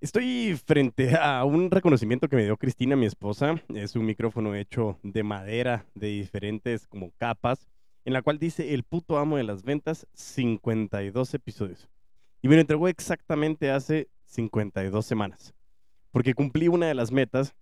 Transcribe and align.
Estoy 0.00 0.58
frente 0.64 1.14
a 1.14 1.44
un 1.44 1.70
reconocimiento 1.70 2.26
que 2.26 2.36
me 2.36 2.44
dio 2.44 2.56
Cristina, 2.56 2.96
mi 2.96 3.04
esposa. 3.04 3.62
Es 3.74 3.96
un 3.96 4.06
micrófono 4.06 4.54
hecho 4.54 4.98
de 5.02 5.22
madera, 5.22 5.84
de 5.94 6.06
diferentes 6.06 6.86
como 6.86 7.10
capas, 7.18 7.68
en 8.06 8.14
la 8.14 8.22
cual 8.22 8.38
dice 8.38 8.72
el 8.72 8.82
puto 8.82 9.18
amo 9.18 9.36
de 9.36 9.42
las 9.44 9.62
ventas, 9.62 10.06
52 10.14 11.34
episodios. 11.34 11.90
Y 12.40 12.48
me 12.48 12.54
lo 12.54 12.62
entregó 12.62 12.88
exactamente 12.88 13.70
hace 13.70 14.08
52 14.24 15.04
semanas, 15.04 15.52
porque 16.12 16.32
cumplí 16.32 16.68
una 16.68 16.86
de 16.86 16.94
las 16.94 17.12
metas 17.12 17.54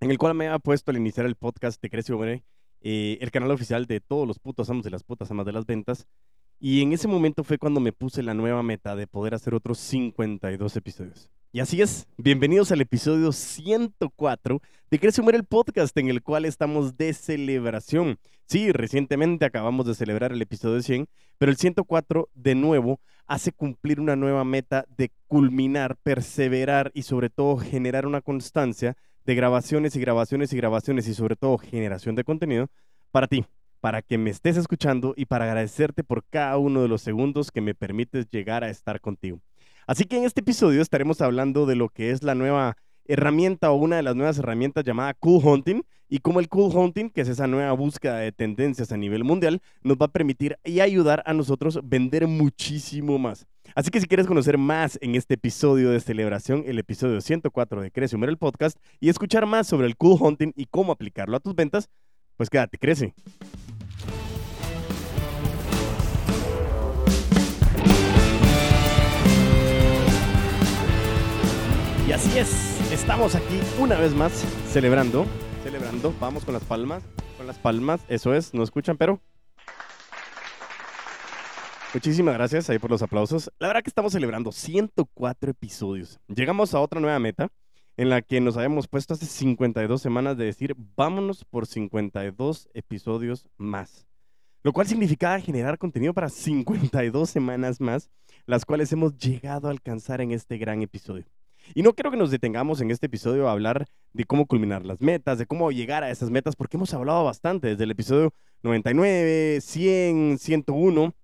en 0.00 0.10
el 0.10 0.18
cual 0.18 0.34
me 0.34 0.48
había 0.48 0.58
puesto 0.58 0.90
al 0.90 0.96
iniciar 0.96 1.26
el 1.26 1.36
podcast 1.36 1.80
de 1.80 1.90
Crece 1.90 2.12
Hombre, 2.12 2.42
eh, 2.80 3.18
el 3.20 3.30
canal 3.30 3.52
oficial 3.52 3.86
de 3.86 4.00
todos 4.00 4.26
los 4.26 4.40
putos 4.40 4.68
amos 4.68 4.82
de 4.82 4.90
las 4.90 5.04
putas 5.04 5.30
amas 5.30 5.46
de 5.46 5.52
las 5.52 5.64
ventas. 5.64 6.08
Y 6.58 6.82
en 6.82 6.92
ese 6.92 7.06
momento 7.06 7.44
fue 7.44 7.56
cuando 7.56 7.78
me 7.78 7.92
puse 7.92 8.24
la 8.24 8.34
nueva 8.34 8.64
meta 8.64 8.96
de 8.96 9.06
poder 9.06 9.32
hacer 9.32 9.54
otros 9.54 9.78
52 9.78 10.74
episodios. 10.74 11.30
Y 11.50 11.60
así 11.60 11.80
es, 11.80 12.06
bienvenidos 12.18 12.72
al 12.72 12.82
episodio 12.82 13.32
104 13.32 14.60
de 14.90 14.98
Crece 14.98 15.22
Muere 15.22 15.38
el 15.38 15.44
podcast 15.44 15.96
en 15.96 16.08
el 16.08 16.22
cual 16.22 16.44
estamos 16.44 16.98
de 16.98 17.14
celebración. 17.14 18.18
Sí, 18.44 18.70
recientemente 18.70 19.46
acabamos 19.46 19.86
de 19.86 19.94
celebrar 19.94 20.32
el 20.32 20.42
episodio 20.42 20.82
100, 20.82 21.08
pero 21.38 21.50
el 21.50 21.56
104 21.56 22.28
de 22.34 22.54
nuevo 22.54 23.00
hace 23.26 23.52
cumplir 23.52 23.98
una 23.98 24.14
nueva 24.14 24.44
meta 24.44 24.84
de 24.94 25.10
culminar, 25.26 25.96
perseverar 26.02 26.90
y 26.92 27.04
sobre 27.04 27.30
todo 27.30 27.56
generar 27.56 28.04
una 28.04 28.20
constancia 28.20 28.98
de 29.24 29.34
grabaciones 29.34 29.96
y 29.96 30.00
grabaciones 30.00 30.52
y 30.52 30.56
grabaciones 30.58 31.08
y 31.08 31.14
sobre 31.14 31.34
todo 31.34 31.56
generación 31.56 32.14
de 32.14 32.24
contenido 32.24 32.68
para 33.10 33.26
ti, 33.26 33.46
para 33.80 34.02
que 34.02 34.18
me 34.18 34.28
estés 34.28 34.58
escuchando 34.58 35.14
y 35.16 35.24
para 35.24 35.46
agradecerte 35.46 36.04
por 36.04 36.24
cada 36.28 36.58
uno 36.58 36.82
de 36.82 36.88
los 36.88 37.00
segundos 37.00 37.50
que 37.50 37.62
me 37.62 37.74
permites 37.74 38.28
llegar 38.28 38.64
a 38.64 38.68
estar 38.68 39.00
contigo. 39.00 39.40
Así 39.88 40.04
que 40.04 40.18
en 40.18 40.24
este 40.24 40.42
episodio 40.42 40.82
estaremos 40.82 41.22
hablando 41.22 41.64
de 41.64 41.74
lo 41.74 41.88
que 41.88 42.10
es 42.10 42.22
la 42.22 42.34
nueva 42.34 42.76
herramienta 43.06 43.70
o 43.70 43.76
una 43.76 43.96
de 43.96 44.02
las 44.02 44.14
nuevas 44.14 44.38
herramientas 44.38 44.84
llamada 44.84 45.14
Cool 45.14 45.42
Hunting 45.42 45.80
y 46.10 46.18
cómo 46.18 46.40
el 46.40 46.50
Cool 46.50 46.76
Hunting, 46.76 47.08
que 47.08 47.22
es 47.22 47.28
esa 47.28 47.46
nueva 47.46 47.72
búsqueda 47.72 48.18
de 48.18 48.30
tendencias 48.30 48.92
a 48.92 48.98
nivel 48.98 49.24
mundial, 49.24 49.62
nos 49.82 49.96
va 49.96 50.04
a 50.04 50.12
permitir 50.12 50.58
y 50.62 50.80
ayudar 50.80 51.22
a 51.24 51.32
nosotros 51.32 51.80
vender 51.82 52.26
muchísimo 52.26 53.18
más. 53.18 53.46
Así 53.74 53.90
que 53.90 53.98
si 53.98 54.06
quieres 54.06 54.26
conocer 54.26 54.58
más 54.58 54.98
en 55.00 55.14
este 55.14 55.34
episodio 55.34 55.88
de 55.88 56.00
celebración, 56.00 56.64
el 56.66 56.78
episodio 56.78 57.22
104 57.22 57.80
de 57.80 57.90
Crece 57.90 58.14
Humor 58.14 58.28
el 58.28 58.36
podcast, 58.36 58.76
y 59.00 59.08
escuchar 59.08 59.46
más 59.46 59.66
sobre 59.66 59.86
el 59.86 59.96
Cool 59.96 60.18
Hunting 60.20 60.52
y 60.54 60.66
cómo 60.66 60.92
aplicarlo 60.92 61.34
a 61.34 61.40
tus 61.40 61.54
ventas, 61.54 61.88
pues 62.36 62.50
quédate, 62.50 62.76
crece. 62.76 63.14
Y 72.08 72.12
así 72.12 72.38
es, 72.38 72.90
estamos 72.90 73.34
aquí 73.34 73.60
una 73.78 74.00
vez 74.00 74.14
más 74.14 74.32
celebrando, 74.72 75.26
celebrando, 75.62 76.14
vamos 76.18 76.42
con 76.42 76.54
las 76.54 76.64
palmas, 76.64 77.02
con 77.36 77.46
las 77.46 77.58
palmas, 77.58 78.00
eso 78.08 78.32
es, 78.32 78.54
no 78.54 78.62
escuchan, 78.62 78.96
pero... 78.96 79.20
Muchísimas 81.92 82.32
gracias 82.32 82.70
ahí 82.70 82.78
por 82.78 82.90
los 82.90 83.02
aplausos. 83.02 83.52
La 83.58 83.66
verdad 83.66 83.82
que 83.82 83.90
estamos 83.90 84.14
celebrando 84.14 84.52
104 84.52 85.50
episodios. 85.50 86.18
Llegamos 86.28 86.72
a 86.72 86.80
otra 86.80 86.98
nueva 86.98 87.18
meta 87.18 87.48
en 87.98 88.08
la 88.08 88.22
que 88.22 88.40
nos 88.40 88.56
habíamos 88.56 88.88
puesto 88.88 89.12
hace 89.12 89.26
52 89.26 90.00
semanas 90.00 90.38
de 90.38 90.46
decir, 90.46 90.74
vámonos 90.96 91.44
por 91.44 91.66
52 91.66 92.70
episodios 92.72 93.46
más. 93.58 94.06
Lo 94.62 94.72
cual 94.72 94.86
significaba 94.86 95.38
generar 95.40 95.76
contenido 95.76 96.14
para 96.14 96.30
52 96.30 97.28
semanas 97.28 97.82
más, 97.82 98.08
las 98.46 98.64
cuales 98.64 98.90
hemos 98.92 99.14
llegado 99.18 99.68
a 99.68 99.72
alcanzar 99.72 100.22
en 100.22 100.32
este 100.32 100.56
gran 100.56 100.80
episodio. 100.80 101.26
Y 101.74 101.82
no 101.82 101.92
quiero 101.92 102.10
que 102.10 102.16
nos 102.16 102.30
detengamos 102.30 102.80
en 102.80 102.90
este 102.90 103.06
episodio 103.06 103.48
a 103.48 103.52
hablar 103.52 103.86
de 104.12 104.24
cómo 104.24 104.46
culminar 104.46 104.84
las 104.84 105.00
metas, 105.00 105.38
de 105.38 105.46
cómo 105.46 105.70
llegar 105.70 106.02
a 106.02 106.10
esas 106.10 106.30
metas, 106.30 106.56
porque 106.56 106.76
hemos 106.76 106.94
hablado 106.94 107.24
bastante 107.24 107.68
desde 107.68 107.84
el 107.84 107.90
episodio 107.90 108.32
99, 108.62 109.60
100, 109.60 110.38
101. 110.38 111.14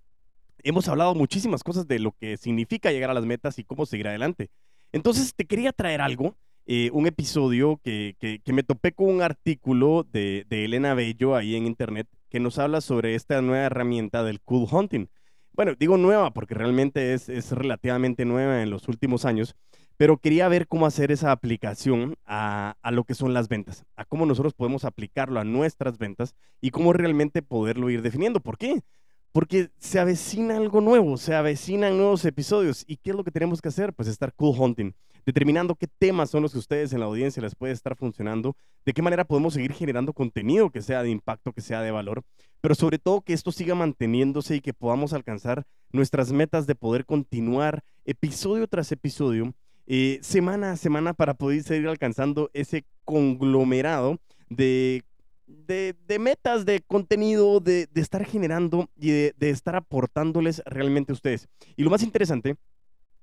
Hemos 0.62 0.88
hablado 0.88 1.14
muchísimas 1.14 1.62
cosas 1.62 1.86
de 1.86 1.98
lo 1.98 2.12
que 2.12 2.36
significa 2.36 2.92
llegar 2.92 3.10
a 3.10 3.14
las 3.14 3.24
metas 3.24 3.58
y 3.58 3.64
cómo 3.64 3.86
seguir 3.86 4.08
adelante. 4.08 4.50
Entonces 4.92 5.34
te 5.34 5.44
quería 5.44 5.72
traer 5.72 6.00
algo, 6.00 6.36
eh, 6.66 6.90
un 6.92 7.06
episodio 7.06 7.80
que, 7.82 8.16
que, 8.18 8.52
me 8.52 8.62
topé 8.62 8.92
con 8.92 9.08
un 9.08 9.22
artículo 9.22 10.06
de, 10.10 10.46
de 10.48 10.64
Elena 10.64 10.94
Bello 10.94 11.34
ahí 11.36 11.56
en 11.56 11.66
internet 11.66 12.06
que 12.30 12.40
nos 12.40 12.58
habla 12.58 12.80
sobre 12.80 13.14
esta 13.14 13.40
nueva 13.42 13.66
herramienta 13.66 14.22
del 14.22 14.40
cool 14.40 14.66
hunting. 14.70 15.06
Bueno, 15.52 15.74
digo 15.78 15.96
nueva 15.96 16.32
porque 16.32 16.54
realmente 16.54 17.14
es, 17.14 17.28
es 17.28 17.52
relativamente 17.52 18.24
nueva 18.24 18.62
en 18.62 18.70
los 18.70 18.88
últimos 18.88 19.24
años, 19.24 19.54
pero 19.96 20.18
quería 20.18 20.48
ver 20.48 20.66
cómo 20.66 20.86
hacer 20.86 21.12
esa 21.12 21.30
aplicación 21.30 22.16
a, 22.26 22.76
lo 22.90 23.04
que 23.04 23.14
son 23.14 23.32
las 23.34 23.48
ventas, 23.48 23.84
a 23.96 24.04
cómo 24.04 24.26
nosotros 24.26 24.54
podemos 24.54 24.84
aplicarlo 24.84 25.40
a 25.40 25.44
nuestras 25.44 25.98
ventas 25.98 26.34
y 26.60 26.70
cómo 26.70 26.92
realmente 26.92 27.42
poderlo 27.42 27.90
ir 27.90 28.02
definiendo. 28.02 28.40
¿Por 28.40 28.58
qué? 28.58 28.82
Porque 29.32 29.70
se 29.78 29.98
avecina 29.98 30.56
algo 30.56 30.80
nuevo, 30.80 31.16
se 31.16 31.34
avecinan 31.34 31.96
nuevos 31.96 32.24
episodios. 32.24 32.84
¿Y 32.86 32.96
qué 32.96 33.10
es 33.10 33.16
lo 33.16 33.24
que 33.24 33.30
tenemos 33.30 33.60
que 33.60 33.68
hacer? 33.68 33.92
Pues 33.92 34.08
estar 34.08 34.32
cool 34.34 34.54
hunting, 34.58 34.92
determinando 35.24 35.74
qué 35.74 35.86
temas 35.86 36.30
son 36.30 36.42
los 36.42 36.52
que 36.52 36.58
ustedes 36.58 36.92
en 36.92 37.00
la 37.00 37.06
audiencia 37.06 37.42
les 37.42 37.54
puede 37.54 37.72
estar 37.72 37.96
funcionando, 37.96 38.56
de 38.84 38.92
qué 38.92 39.02
manera 39.02 39.24
podemos 39.24 39.54
seguir 39.54 39.72
generando 39.72 40.12
contenido 40.12 40.70
que 40.70 40.82
sea 40.82 41.02
de 41.02 41.10
impacto, 41.10 41.52
que 41.52 41.60
sea 41.60 41.82
de 41.82 41.90
valor, 41.90 42.22
pero 42.60 42.74
sobre 42.74 42.98
todo 42.98 43.20
que 43.20 43.32
esto 43.32 43.52
siga 43.52 43.74
manteniéndose 43.74 44.56
y 44.56 44.60
que 44.60 44.72
podamos 44.72 45.12
alcanzar 45.12 45.64
nuestras 45.92 46.32
metas 46.32 46.66
de 46.66 46.74
poder 46.74 47.04
continuar 47.04 47.84
episodio 48.04 48.66
tras 48.68 48.90
episodio 48.92 49.54
eh, 49.86 50.18
semana 50.22 50.72
a 50.72 50.76
semana 50.76 51.14
para 51.14 51.34
poder 51.34 51.62
seguir 51.62 51.88
alcanzando 51.88 52.50
ese 52.54 52.84
conglomerado 53.04 54.18
de, 54.48 55.04
de, 55.46 56.18
metas, 56.18 56.64
de 56.64 56.80
contenido, 56.80 57.60
de, 57.60 57.88
estar 57.94 58.24
generando 58.24 58.88
y 58.96 59.10
de, 59.10 59.34
de 59.36 59.50
estar 59.50 59.76
aportándoles 59.76 60.62
realmente 60.66 61.12
a 61.12 61.14
ustedes. 61.14 61.48
Y 61.76 61.82
lo 61.82 61.90
más 61.90 62.02
interesante 62.02 62.56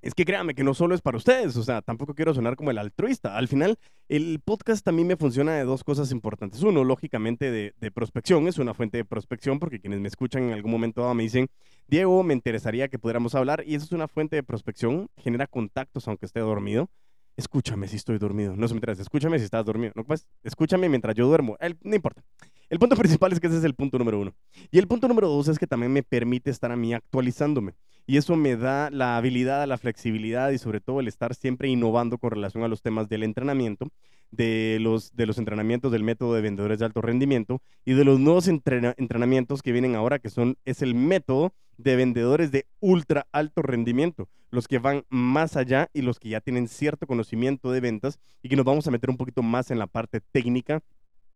es 0.01 0.16
que 0.16 0.25
créanme 0.25 0.56
que 0.56 0.63
no 0.63 0.73
solo 0.73 0.95
es 0.95 1.01
para 1.01 1.17
ustedes, 1.17 1.56
o 1.57 1.63
sea, 1.63 1.81
tampoco 1.81 2.16
quiero 2.16 2.34
sonar 2.34 2.56
como 2.56 2.72
el 2.72 2.78
altruista. 2.78 3.38
Al 3.38 3.47
final, 3.47 3.78
el 4.09 4.39
podcast 4.44 4.84
también 4.84 5.07
me 5.07 5.16
funciona 5.16 5.53
de 5.53 5.63
dos 5.63 5.84
cosas 5.84 6.12
importantes. 6.12 6.63
Uno, 6.63 6.84
lógicamente, 6.84 7.51
de, 7.51 7.91
prospección, 7.91 8.47
es 8.47 8.57
una 8.57 8.73
fuente 8.73 8.97
de 8.97 9.06
prospección, 9.06 9.59
porque 9.59 9.79
quienes 9.79 10.00
me 10.00 10.07
escuchan 10.07 10.44
en 10.44 10.53
algún 10.53 10.72
momento 10.72 11.13
me 11.13 11.23
dicen, 11.23 11.50
Diego, 11.88 12.23
me 12.23 12.34
interesaría 12.34 12.88
que 12.88 13.00
pudiéramos 13.00 13.35
hablar, 13.35 13.63
y 13.66 13.75
eso 13.75 13.85
es 13.85 13.91
una 13.91 14.07
fuente 14.07 14.35
de 14.35 14.44
prospección, 14.44 15.09
genera 15.17 15.47
contactos 15.47 16.07
aunque 16.07 16.25
esté 16.25 16.40
dormido. 16.40 16.90
Escúchame 17.38 17.88
si 17.88 17.96
estoy 17.96 18.18
dormido, 18.18 18.56
no 18.56 18.68
se 18.68 18.74
me 18.74 18.78
interesa, 18.78 19.02
escúchame 19.02 19.40
si 19.40 19.46
estás 19.46 19.66
dormido, 19.66 19.94
no, 19.96 20.03
pues, 20.03 20.28
escúchame 20.44 20.90
mientras 20.90 21.16
yo 21.16 21.28
duermo, 21.28 21.58
no 21.84 21.96
importa. 21.96 22.24
El 22.69 22.80
punto 22.80 22.96
principal 22.97 23.31
es 23.34 23.40
que 23.40 23.47
ese 23.47 23.58
es 23.58 23.64
el 23.64 23.75
punto 23.75 23.97
número 23.97 24.19
uno. 24.19 24.34
Y 24.72 24.80
el 24.80 24.88
punto 24.88 25.08
número 25.08 25.28
dos 25.28 25.47
es 25.50 25.59
que 25.59 25.68
también 25.68 25.91
me 25.91 26.03
permite 26.03 26.50
estar 26.50 26.72
a 26.72 26.75
mí 26.75 26.94
actualizándome. 26.94 27.74
Y 28.08 28.18
eso 28.18 28.36
me 28.36 28.56
da 28.56 28.90
la 28.90 29.18
habilidad, 29.18 29.68
la 29.68 29.78
flexibilidad 29.78 30.50
y 30.52 30.58
sobre 30.58 30.81
todo 30.81 31.00
el 31.00 31.08
estar 31.08 31.36
siempre 31.36 31.68
innovando 31.68 32.18
con 32.18 32.31
relación 32.31 32.64
a 32.64 32.68
los 32.68 32.81
temas 32.81 33.08
del 33.09 33.24
entrenamiento, 33.24 33.88
de 34.31 34.78
los, 34.81 35.16
de 35.16 35.25
los 35.25 35.38
entrenamientos 35.38 35.91
del 35.91 36.03
método 36.03 36.34
de 36.34 36.41
vendedores 36.41 36.80
de 36.80 36.86
alto 36.86 37.02
rendimiento 37.02 37.62
y 37.86 37.94
de 37.94 38.06
los 38.06 38.20
nuevos 38.20 38.47
entrenamientos 38.47 39.62
que 39.62 39.72
vienen 39.72 39.96
ahora, 39.96 40.20
que 40.20 40.30
son, 40.30 40.58
es 40.66 40.81
el 40.81 40.96
método 40.96 41.53
de 41.78 41.96
vendedores 41.96 42.52
de 42.52 42.66
ultra 42.80 43.28
alto 43.32 43.62
rendimiento, 43.62 44.28
los 44.50 44.68
que 44.68 44.80
van 44.80 45.06
más 45.09 45.56
allá 45.56 45.90
y 45.94 46.02
los 46.02 46.20
que 46.20 46.30
ya 46.30 46.42
tienen 46.42 46.68
cierto 46.68 47.08
conocimiento 47.08 47.72
de 47.72 47.80
ventas 47.80 48.20
y 48.44 48.50
que 48.50 48.56
nos 48.56 48.66
vamos 48.66 48.88
a 48.88 48.92
meter 48.92 49.09
un 49.09 49.18
poquito 49.18 49.42
más 49.42 49.72
en 49.72 49.80
la 49.80 49.88
parte 49.88 50.22
técnica 50.22 50.82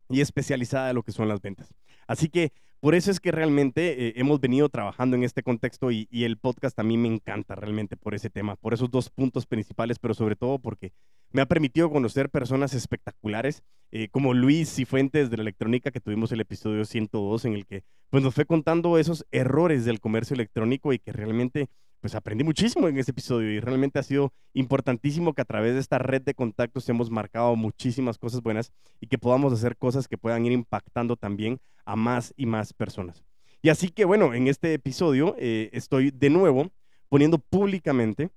y 0.10 0.22
especializada 0.22 0.88
de 0.88 0.94
lo 0.94 1.04
que 1.04 1.12
son 1.12 1.28
las 1.28 1.42
ventas. 1.42 1.74
Así 2.08 2.30
que 2.30 2.52
por 2.80 2.94
eso 2.94 3.10
es 3.10 3.20
que 3.20 3.32
realmente 3.32 4.10
eh, 4.10 4.14
hemos 4.18 4.40
venido 4.40 4.70
trabajando 4.70 5.16
en 5.16 5.24
este 5.24 5.42
contexto 5.42 5.90
y, 5.90 6.08
el 6.12 6.38
podcast 6.38 6.78
a 6.78 6.84
mí 6.84 6.98
me 6.98 7.08
encanta 7.08 7.56
realmente 7.56 7.98
por 7.98 8.14
ese 8.14 8.30
tema, 8.30 8.58
por 8.58 8.76
esos 8.76 8.92
dos 8.92 9.10
puntos 9.10 9.48
principales, 9.48 9.98
pero 9.98 10.14
sobre 10.14 10.36
todo 10.36 10.60
porque 10.60 10.92
me 11.32 11.42
ha 11.42 11.48
permitido 11.48 11.90
conocer 11.90 12.30
personas 12.30 12.76
espectaculares 12.76 13.64
eh, 13.92 14.10
como 14.10 14.36
Luis 14.36 14.70
Cifuentes 14.76 15.32
de 15.32 15.38
la 15.38 15.42
electrónica 15.42 15.90
que 15.90 16.00
tuvimos 16.00 16.32
el 16.32 16.42
episodio 16.42 16.86
102 16.86 17.46
en 17.46 17.54
el 17.54 17.66
que 17.66 17.84
pues 18.12 18.22
nos 18.24 18.36
fue 18.36 18.46
contando 18.46 19.00
esos 19.00 19.26
errores 19.32 19.86
del 19.86 20.00
comercio 20.00 20.36
electrónico 20.36 20.94
y 20.94 21.00
que 21.00 21.12
realmente 21.12 21.70
pues 22.06 22.14
aprendí 22.14 22.44
muchísimo 22.44 22.88
en 22.88 23.00
ese 23.00 23.10
episodio 23.10 23.50
y 23.50 23.60
realmente 23.60 23.98
ha 23.98 24.04
sido 24.04 24.32
importantísimo 24.54 25.34
que 25.34 25.42
a 25.42 25.46
través 25.46 25.74
de 25.74 25.80
esta 25.80 25.98
red 25.98 26.22
de 26.22 26.36
contactos 26.36 26.88
hemos 26.88 27.10
marcado 27.10 27.56
muchísimas 27.56 28.20
cosas 28.20 28.44
buenas 28.44 28.72
y 29.02 29.08
que 29.08 29.18
podamos 29.18 29.52
hacer 29.52 29.76
cosas 29.76 30.08
que 30.08 30.16
puedan 30.16 30.46
ir 30.46 30.52
impactando 30.52 31.16
también 31.16 31.60
a 31.84 31.96
más 31.96 32.32
y 32.38 32.46
más 32.46 32.74
personas. 32.74 33.24
Y 33.64 33.70
así 33.70 33.90
que 33.90 34.06
bueno, 34.06 34.36
en 34.36 34.48
este 34.48 34.72
episodio 34.76 35.36
eh, 35.40 35.72
estoy 35.74 36.12
de 36.12 36.30
nuevo 36.30 36.70
poniendo 37.10 37.40
públicamente 37.40 38.30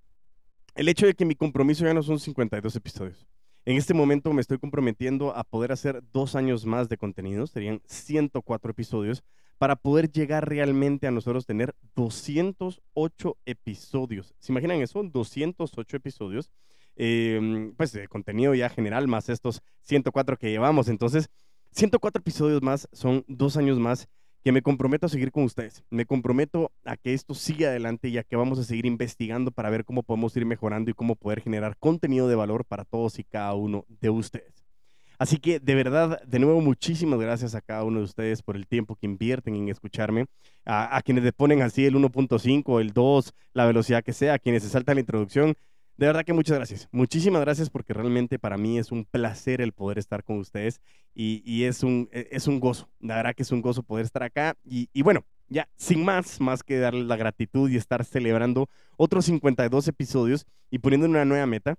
el 0.74 0.88
hecho 0.88 1.04
de 1.04 1.12
que 1.12 1.26
mi 1.26 1.34
compromiso 1.34 1.84
ya 1.84 1.92
no 1.92 2.02
son 2.02 2.18
52 2.18 2.74
episodios. 2.74 3.26
En 3.66 3.76
este 3.76 3.92
momento 3.92 4.32
me 4.32 4.40
estoy 4.40 4.56
comprometiendo 4.56 5.36
a 5.36 5.44
poder 5.44 5.72
hacer 5.72 6.02
dos 6.10 6.36
años 6.36 6.64
más 6.64 6.88
de 6.88 6.96
contenido, 6.96 7.46
serían 7.46 7.82
104 7.84 8.70
episodios, 8.70 9.22
para 9.58 9.76
poder 9.76 10.10
llegar 10.10 10.48
realmente 10.48 11.06
a 11.06 11.10
nosotros 11.10 11.44
tener 11.44 11.74
208 11.96 13.36
episodios. 13.44 14.34
¿Se 14.38 14.52
imaginan 14.52 14.80
eso? 14.80 15.02
208 15.02 15.96
episodios. 15.96 16.50
em, 17.00 17.74
pues 17.76 17.92
de 17.92 18.08
contenido 18.08 18.56
ya 18.56 18.68
general, 18.68 19.06
más 19.06 19.28
estos 19.28 19.62
104 19.82 20.36
que 20.36 20.50
llevamos. 20.50 20.88
Entonces, 20.88 21.30
104 21.70 22.20
episodios 22.20 22.60
más 22.60 22.88
son 22.92 23.24
dos 23.28 23.56
años 23.56 23.78
más 23.78 24.08
que 24.42 24.50
me 24.52 24.62
comprometo 24.62 25.06
a 25.06 25.08
seguir 25.08 25.30
con 25.30 25.44
ustedes. 25.44 25.84
Me 25.90 26.06
comprometo 26.06 26.72
a 26.84 26.96
que 26.96 27.14
esto 27.14 27.34
siga 27.34 27.68
adelante 27.68 28.08
y 28.08 28.18
a 28.18 28.24
que 28.24 28.34
vamos 28.34 28.58
a 28.58 28.64
seguir 28.64 28.86
investigando 28.86 29.52
para 29.52 29.70
ver 29.70 29.84
cómo 29.84 30.02
podemos 30.02 30.36
ir 30.36 30.44
mejorando 30.44 30.90
y 30.90 30.94
cómo 30.94 31.14
poder 31.14 31.40
generar 31.40 31.76
contenido 31.78 32.28
de 32.28 32.34
valor 32.34 32.64
para 32.64 32.84
todos 32.84 33.18
y 33.18 33.24
cada 33.24 33.54
uno 33.54 33.84
de 33.88 34.10
ustedes. 34.10 34.67
Así 35.18 35.38
que 35.38 35.58
de 35.58 35.74
verdad, 35.74 36.22
de 36.22 36.38
nuevo, 36.38 36.60
muchísimas 36.60 37.18
gracias 37.18 37.54
a 37.54 37.60
cada 37.60 37.82
uno 37.84 37.98
de 37.98 38.04
ustedes 38.04 38.42
por 38.42 38.56
el 38.56 38.68
tiempo 38.68 38.94
que 38.94 39.06
invierten 39.06 39.56
en 39.56 39.68
escucharme, 39.68 40.26
a, 40.64 41.00
quienes 41.02 41.24
le 41.24 41.32
ponen 41.32 41.62
así 41.62 41.84
el 41.84 41.96
1.5, 41.96 42.80
el 42.80 42.92
2, 42.92 43.34
la 43.52 43.66
velocidad 43.66 44.04
que 44.04 44.12
sea, 44.12 44.34
a 44.34 44.38
quienes 44.38 44.62
se 44.62 44.68
saltan 44.68 44.94
la 44.94 45.00
introducción. 45.00 45.54
De 45.96 46.06
verdad 46.06 46.24
que 46.24 46.32
muchas 46.32 46.56
gracias. 46.56 46.88
Muchísimas 46.92 47.40
gracias 47.40 47.68
porque 47.68 47.92
realmente 47.92 48.38
para 48.38 48.56
mí 48.56 48.78
es 48.78 48.92
un 48.92 49.04
placer 49.04 49.60
el 49.60 49.72
poder 49.72 49.98
estar 49.98 50.22
con 50.22 50.38
ustedes 50.38 50.80
y, 51.12 51.64
es, 51.64 51.82
un, 51.82 52.08
e, 52.12 52.28
es 52.30 52.46
un 52.46 52.60
gozo. 52.60 52.88
La 53.00 53.16
verdad 53.16 53.34
que 53.34 53.42
es 53.42 53.50
un 53.50 53.60
gozo 53.60 53.82
poder 53.82 54.04
estar 54.04 54.22
acá. 54.22 54.56
Y, 54.64 54.88
y 54.92 55.02
bueno, 55.02 55.24
ya 55.48 55.68
sin 55.76 56.04
más, 56.04 56.40
más 56.40 56.62
que 56.62 56.78
darles 56.78 57.06
la 57.06 57.16
gratitud 57.16 57.68
y 57.68 57.76
estar 57.76 58.04
celebrando 58.04 58.68
otros 58.96 59.24
52 59.24 59.88
episodios 59.88 60.46
y 60.70 60.78
poniendo 60.78 61.08
una 61.08 61.24
nueva 61.24 61.46
meta, 61.46 61.76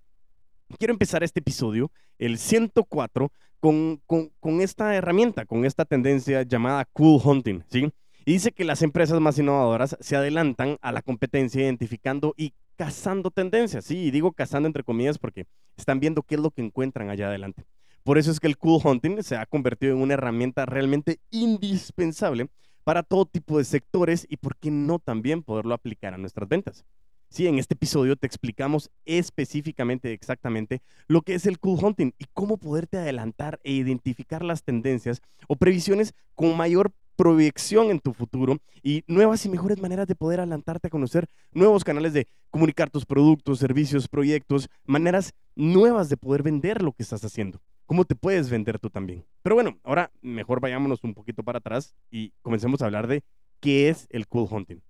quiero 0.78 0.94
empezar 0.94 1.24
este 1.24 1.40
episodio, 1.40 1.92
el 2.18 2.38
104, 2.38 3.32
con, 3.60 4.02
con, 4.06 4.32
con, 4.40 4.62
esta 4.62 4.96
herramienta, 4.96 5.46
con 5.46 5.66
esta 5.66 5.86
tendencia 5.86 6.44
llamada 6.44 6.86
cool 6.94 7.22
hunting, 7.24 7.62
¿sí? 7.70 7.92
Y 8.26 8.34
dice 8.34 8.52
que 8.52 8.64
las 8.64 8.82
empresas 8.82 9.20
más 9.20 9.38
innovadoras 9.38 9.98
se 10.00 10.16
adelantan 10.16 10.78
a 10.82 10.92
la 10.92 11.02
competencia 11.02 11.64
identificando 11.64 12.34
y 12.38 12.54
cazando 12.76 13.32
tendencias, 13.32 13.86
sí, 13.86 13.98
y 13.98 14.12
digo 14.12 14.32
cazando 14.32 14.68
entre 14.68 14.84
comillas 14.84 15.18
porque 15.18 15.46
están 15.76 16.00
viendo 16.00 16.24
qué 16.24 16.36
es 16.36 16.42
lo 16.42 16.52
que 16.52 16.62
encuentran 16.62 17.10
allá 17.10 17.28
adelante. 17.28 17.66
Por 18.04 18.18
eso 18.18 18.32
es 18.32 18.40
que 18.40 18.48
el 18.48 18.58
cool 18.58 18.82
hunting 18.84 19.22
se 19.24 19.36
ha 19.36 19.46
convertido 19.46 19.94
en 19.94 20.02
una 20.02 20.14
herramienta 20.14 20.66
realmente 20.66 21.20
indispensable 21.32 22.50
para 22.84 23.04
todo 23.04 23.26
tipo 23.26 23.58
de 23.58 23.66
sectores 23.66 24.26
y 24.30 24.38
por 24.38 24.56
qué 24.56 24.72
no 24.72 25.00
también 25.00 25.44
poderlo 25.44 25.74
aplicar 25.74 26.14
a 26.14 26.18
nuestras 26.18 26.48
ventas. 26.48 26.86
Sí, 27.30 27.46
en 27.46 27.60
este 27.60 27.76
episodio 27.76 28.16
te 28.16 28.26
explicamos 28.26 28.90
específicamente, 29.06 30.14
exactamente, 30.14 30.82
lo 31.08 31.22
que 31.22 31.36
es 31.36 31.46
el 31.46 31.60
cool 31.60 31.78
hunting 31.80 32.12
y 32.18 32.26
cómo 32.34 32.58
poderte 32.58 32.98
adelantar 32.98 33.60
e 33.64 33.72
identificar 33.72 34.44
las 34.44 34.64
tendencias 34.64 35.22
o 35.48 35.56
previsiones 35.56 36.16
con 36.34 36.58
mayor 36.58 36.92
proyección 37.16 37.92
en 37.92 38.00
tu 38.00 38.14
futuro 38.14 38.58
y 38.82 39.04
nuevas 39.06 39.46
y 39.46 39.50
mejores 39.50 39.80
maneras 39.80 40.08
de 40.08 40.16
poder 40.16 40.40
adelantarte 40.40 40.88
a 40.88 40.90
conocer 40.90 41.28
nuevos 41.52 41.84
canales 41.84 42.14
de 42.14 42.28
comunicar 42.50 42.90
tus 42.90 43.06
productos, 43.06 43.60
servicios, 43.60 44.08
proyectos, 44.08 44.68
maneras 44.86 45.34
nuevas 45.56 46.10
de 46.10 46.18
poder 46.18 46.42
vender 46.42 46.82
lo 46.82 46.94
que 46.94 47.04
estás 47.04 47.24
haciendo. 47.24 47.62
¿Cómo 47.86 48.06
te 48.06 48.16
puedes 48.16 48.50
vender 48.50 48.80
tú 48.80 48.90
también? 48.90 49.24
Pero 49.44 49.54
bueno, 49.54 49.78
ahora 49.84 50.12
mejor 50.22 50.62
vayámonos 50.62 51.04
un 51.04 51.14
poquito 51.14 51.44
para 51.44 51.60
atrás 51.60 51.94
y 52.10 52.32
comencemos 52.42 52.82
a 52.82 52.86
hablar 52.86 53.06
de 53.06 53.24
qué 53.60 53.90
es 53.90 54.08
el 54.10 54.28
cool 54.28 54.48
hunting. 54.50 54.82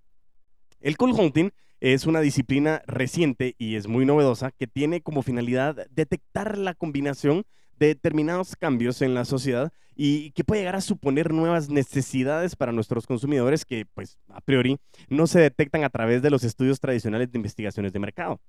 El 0.80 0.96
cool 0.96 1.12
hunting 1.12 1.50
es 1.80 2.06
una 2.06 2.20
disciplina 2.20 2.82
reciente 2.86 3.54
y 3.58 3.76
es 3.76 3.88
muy 3.88 4.04
novedosa 4.04 4.52
que 4.52 4.66
tiene 4.66 5.00
como 5.00 5.22
finalidad 5.22 5.86
detectar 5.90 6.58
la 6.58 6.74
combinación 6.74 7.44
de 7.78 7.88
determinados 7.88 8.54
cambios 8.56 9.00
en 9.00 9.14
la 9.14 9.24
sociedad 9.24 9.72
y 9.96 10.30
que 10.32 10.44
puede 10.44 10.60
llegar 10.60 10.76
a 10.76 10.82
suponer 10.82 11.32
nuevas 11.32 11.70
necesidades 11.70 12.54
para 12.54 12.72
nuestros 12.72 13.06
consumidores 13.06 13.64
que, 13.64 13.86
pues, 13.86 14.18
a 14.28 14.40
priori 14.40 14.78
no 15.08 15.26
se 15.26 15.40
detectan 15.40 15.84
a 15.84 15.90
través 15.90 16.22
de 16.22 16.30
los 16.30 16.44
estudios 16.44 16.80
tradicionales 16.80 17.32
de 17.32 17.38
investigaciones 17.38 17.92
de 17.92 17.98
mercado. 17.98 18.40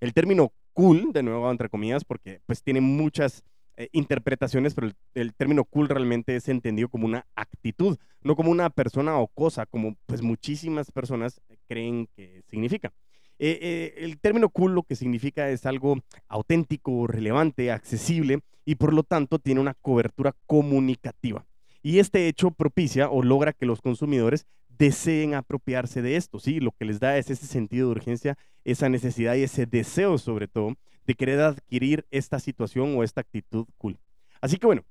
El 0.00 0.12
término 0.12 0.52
cool, 0.74 1.12
de 1.12 1.22
nuevo 1.22 1.50
entre 1.50 1.70
comillas, 1.70 2.04
porque 2.04 2.40
pues 2.46 2.62
tiene 2.62 2.80
muchas 2.80 3.42
eh, 3.76 3.88
interpretaciones, 3.92 4.74
pero 4.74 4.92
el, 5.14 5.34
término 5.34 5.64
cool 5.64 5.88
realmente 5.88 6.36
es 6.36 6.48
entendido 6.48 6.88
como 6.88 7.06
una 7.06 7.26
actitud, 7.34 7.98
no 8.22 8.36
como 8.36 8.52
una 8.52 8.70
persona 8.70 9.18
o 9.18 9.26
cosa, 9.26 9.66
como 9.66 9.96
pues 10.06 10.22
muchísimas 10.22 10.92
personas 10.92 11.40
creen 11.66 12.08
que 12.14 12.42
significa. 12.46 12.92
Eh, 13.40 13.58
eh, 13.60 13.94
el 13.98 14.20
término 14.20 14.48
cool 14.48 14.74
lo 14.74 14.84
que 14.84 14.94
significa 14.94 15.50
es 15.50 15.66
algo 15.66 15.96
auténtico, 16.28 17.08
relevante, 17.08 17.72
accesible 17.72 18.40
y 18.64 18.76
por 18.76 18.94
lo 18.94 19.02
tanto 19.02 19.40
tiene 19.40 19.60
una 19.60 19.74
cobertura 19.74 20.36
comunicativa. 20.46 21.44
Y 21.82 21.98
este 21.98 22.28
hecho 22.28 22.52
propicia 22.52 23.10
o 23.10 23.24
logra 23.24 23.52
que 23.52 23.66
los 23.66 23.80
consumidores 23.80 24.46
deseen 24.68 25.34
apropiarse 25.34 26.00
de 26.00 26.16
esto, 26.16 26.38
¿sí? 26.38 26.60
Lo 26.60 26.70
que 26.72 26.84
les 26.84 27.00
da 27.00 27.18
es 27.18 27.28
ese 27.28 27.46
sentido 27.46 27.88
de 27.88 27.92
urgencia, 27.92 28.38
esa 28.64 28.88
necesidad 28.88 29.34
y 29.34 29.42
ese 29.42 29.66
deseo 29.66 30.16
sobre 30.18 30.46
todo 30.46 30.76
de 31.06 31.14
querer 31.14 31.40
adquirir 31.40 32.06
esta 32.10 32.38
situación 32.38 32.96
o 32.96 33.02
esta 33.02 33.20
actitud 33.20 33.66
cool. 33.78 33.98
Así 34.40 34.58
que 34.58 34.66
bueno, 34.66 34.84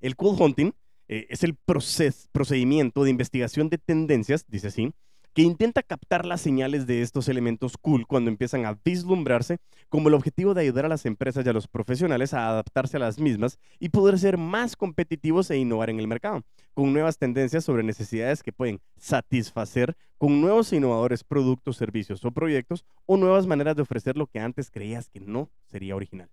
el 0.00 0.16
cool 0.16 0.36
hunting 0.40 0.72
eh, 1.08 1.26
es 1.30 1.44
el 1.44 1.54
procedimiento 1.54 3.04
de 3.04 3.10
investigación 3.10 3.68
de 3.68 3.78
tendencias, 3.78 4.44
dice 4.48 4.68
así, 4.68 4.92
que 5.36 5.42
intenta 5.42 5.82
captar 5.82 6.24
las 6.24 6.40
señales 6.40 6.86
de 6.86 7.02
estos 7.02 7.28
elementos 7.28 7.76
cool 7.76 8.06
cuando 8.06 8.30
empiezan 8.30 8.64
a 8.64 8.78
vislumbrarse 8.82 9.58
como 9.90 10.08
el 10.08 10.14
objetivo 10.14 10.54
de 10.54 10.62
ayudar 10.62 10.86
a 10.86 10.88
las 10.88 11.04
empresas 11.04 11.44
y 11.44 11.48
a 11.50 11.52
los 11.52 11.68
profesionales 11.68 12.32
a 12.32 12.48
adaptarse 12.48 12.96
a 12.96 13.00
las 13.00 13.18
mismas 13.18 13.58
y 13.78 13.90
poder 13.90 14.18
ser 14.18 14.38
más 14.38 14.76
competitivos 14.76 15.50
e 15.50 15.58
innovar 15.58 15.90
en 15.90 16.00
el 16.00 16.08
mercado, 16.08 16.42
con 16.72 16.90
nuevas 16.94 17.18
tendencias 17.18 17.64
sobre 17.64 17.82
necesidades 17.82 18.42
que 18.42 18.54
pueden 18.54 18.80
satisfacer 18.96 19.94
con 20.16 20.40
nuevos 20.40 20.72
e 20.72 20.76
innovadores 20.76 21.22
productos, 21.22 21.76
servicios 21.76 22.24
o 22.24 22.30
proyectos 22.30 22.86
o 23.04 23.18
nuevas 23.18 23.46
maneras 23.46 23.76
de 23.76 23.82
ofrecer 23.82 24.16
lo 24.16 24.28
que 24.28 24.40
antes 24.40 24.70
creías 24.70 25.10
que 25.10 25.20
no 25.20 25.50
sería 25.66 25.96
original. 25.96 26.30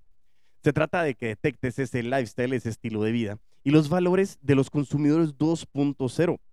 Se 0.63 0.71
trata 0.71 1.03
de 1.03 1.15
que 1.15 1.27
detectes 1.27 1.77
ese 1.77 2.03
lifestyle, 2.03 2.53
ese 2.53 2.69
estilo 2.69 3.03
de 3.03 3.11
vida 3.11 3.37
y 3.65 3.71
los 3.71 3.89
valores 3.89 4.39
de 4.41 4.55
los 4.55 4.69
consumidores 4.69 5.37
2.0, 5.37 5.97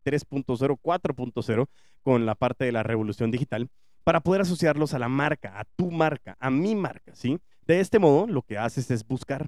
3.0, 0.05 0.79
4.0 0.83 1.69
con 2.03 2.27
la 2.27 2.35
parte 2.35 2.65
de 2.65 2.73
la 2.73 2.83
revolución 2.83 3.31
digital 3.31 3.69
para 4.03 4.19
poder 4.19 4.41
asociarlos 4.41 4.95
a 4.95 4.99
la 4.99 5.09
marca, 5.09 5.61
a 5.61 5.65
tu 5.77 5.93
marca, 5.93 6.37
a 6.41 6.51
mi 6.51 6.75
marca, 6.75 7.15
¿sí? 7.15 7.39
De 7.69 7.79
este 7.79 8.01
modo, 8.01 8.27
lo 8.27 8.43
que 8.43 8.59
haces 8.59 8.91
es 8.91 9.07
buscar 9.07 9.47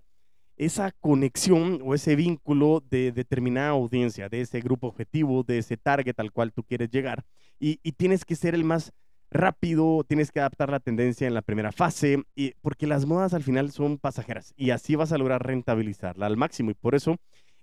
esa 0.56 0.92
conexión 0.92 1.80
o 1.82 1.94
ese 1.94 2.14
vínculo 2.14 2.84
de 2.88 3.10
determinada 3.10 3.70
audiencia, 3.70 4.28
de 4.28 4.42
ese 4.42 4.60
grupo 4.60 4.86
objetivo, 4.86 5.42
de 5.42 5.58
ese 5.58 5.76
target 5.76 6.20
al 6.20 6.30
cual 6.30 6.52
tú 6.52 6.62
quieres 6.62 6.88
llegar 6.88 7.24
y, 7.58 7.80
y 7.82 7.92
tienes 7.92 8.24
que 8.24 8.36
ser 8.36 8.54
el 8.54 8.62
más 8.62 8.92
rápido, 9.32 10.04
tienes 10.04 10.30
que 10.30 10.40
adaptar 10.40 10.70
la 10.70 10.80
tendencia 10.80 11.26
en 11.26 11.34
la 11.34 11.42
primera 11.42 11.72
fase, 11.72 12.22
y, 12.36 12.52
porque 12.60 12.86
las 12.86 13.06
modas 13.06 13.34
al 13.34 13.42
final 13.42 13.72
son 13.72 13.98
pasajeras 13.98 14.52
y 14.56 14.70
así 14.70 14.94
vas 14.94 15.12
a 15.12 15.18
lograr 15.18 15.44
rentabilizarla 15.44 16.26
al 16.26 16.36
máximo. 16.36 16.70
Y 16.70 16.74
por 16.74 16.94
eso 16.94 17.16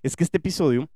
es 0.04 0.16
que 0.16 0.24
este 0.24 0.38
episodio 0.38 0.90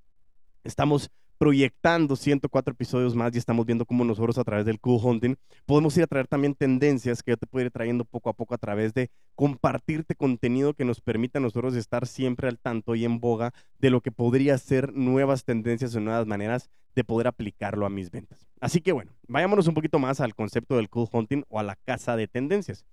estamos 0.63 1.11
proyectando 1.37 2.15
104 2.15 2.71
episodios 2.71 3.15
más 3.15 3.35
y 3.35 3.37
estamos 3.37 3.65
viendo 3.65 3.85
cómo 3.85 4.05
nosotros 4.05 4.37
a 4.37 4.43
través 4.45 4.65
del 4.65 4.79
Cool 4.79 5.01
Hunting 5.03 5.35
podemos 5.65 5.97
ir 5.97 6.03
a 6.03 6.07
traer 6.07 6.27
también 6.27 6.55
tendencias 6.55 7.21
que 7.21 7.31
yo 7.31 7.37
te 7.37 7.47
puedo 7.47 7.65
ir 7.65 7.71
trayendo 7.71 8.05
poco 8.05 8.29
a 8.29 8.33
poco 8.33 8.55
a 8.55 8.57
través 8.57 8.93
de 8.93 9.09
compartirte 9.35 10.15
contenido 10.15 10.73
que 10.73 10.85
nos 10.85 11.01
permita 11.01 11.39
a 11.39 11.41
nosotros 11.41 11.75
estar 11.75 12.07
siempre 12.07 12.47
al 12.47 12.59
tanto 12.59 12.95
y 12.95 13.03
en 13.03 13.19
boga 13.19 13.53
de 13.79 13.89
lo 13.89 13.99
que 13.99 14.11
podría 14.11 14.57
ser 14.57 14.93
nuevas 14.93 15.43
tendencias 15.43 15.93
o 15.95 15.99
nuevas 15.99 16.27
maneras 16.27 16.69
de 16.95 17.03
poder 17.03 17.27
aplicarlo 17.27 17.85
a 17.85 17.89
mis 17.89 18.09
ventas. 18.09 18.47
Así 18.63 18.79
que 18.79 18.93
bueno, 18.93 19.11
vayámonos 19.27 19.67
un 19.67 19.73
poquito 19.73 19.99
más 19.99 20.21
al 20.21 20.35
concepto 20.35 20.77
del 20.77 20.89
cool 20.89 21.09
hunting 21.11 21.43
o 21.49 21.59
a 21.59 21.63
la 21.63 21.75
casa 21.75 22.15
de 22.15 22.29
tendencias. 22.29 22.85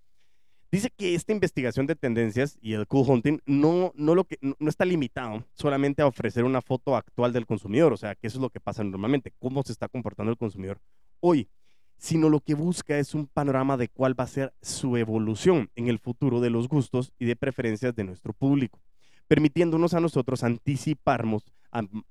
Dice 0.72 0.90
que 0.90 1.14
esta 1.14 1.30
investigación 1.30 1.86
de 1.86 1.94
tendencias 1.94 2.58
y 2.60 2.72
el 2.72 2.88
cool 2.88 3.08
hunting 3.08 3.38
no, 3.46 3.92
no, 3.94 4.16
lo 4.16 4.24
que, 4.24 4.36
no 4.40 4.68
está 4.68 4.84
limitado 4.84 5.46
solamente 5.54 6.02
a 6.02 6.08
ofrecer 6.08 6.42
una 6.42 6.60
foto 6.60 6.96
actual 6.96 7.32
del 7.32 7.46
consumidor, 7.46 7.92
o 7.92 7.96
sea, 7.96 8.16
que 8.16 8.26
eso 8.26 8.38
es 8.38 8.42
lo 8.42 8.50
que 8.50 8.58
pasa 8.58 8.82
normalmente, 8.82 9.32
cómo 9.38 9.62
se 9.62 9.70
está 9.70 9.86
comportando 9.86 10.32
el 10.32 10.38
consumidor 10.38 10.80
hoy, 11.20 11.48
sino 11.96 12.28
lo 12.28 12.40
que 12.40 12.54
busca 12.54 12.98
es 12.98 13.14
un 13.14 13.28
panorama 13.28 13.76
de 13.76 13.86
cuál 13.86 14.18
va 14.18 14.24
a 14.24 14.26
ser 14.26 14.52
su 14.60 14.96
evolución 14.96 15.70
en 15.76 15.86
el 15.86 16.00
futuro 16.00 16.40
de 16.40 16.50
los 16.50 16.66
gustos 16.66 17.12
y 17.16 17.26
de 17.26 17.36
preferencias 17.36 17.94
de 17.94 18.02
nuestro 18.02 18.32
público, 18.32 18.80
permitiéndonos 19.28 19.94
a 19.94 20.00
nosotros 20.00 20.42
anticiparnos, 20.42 21.44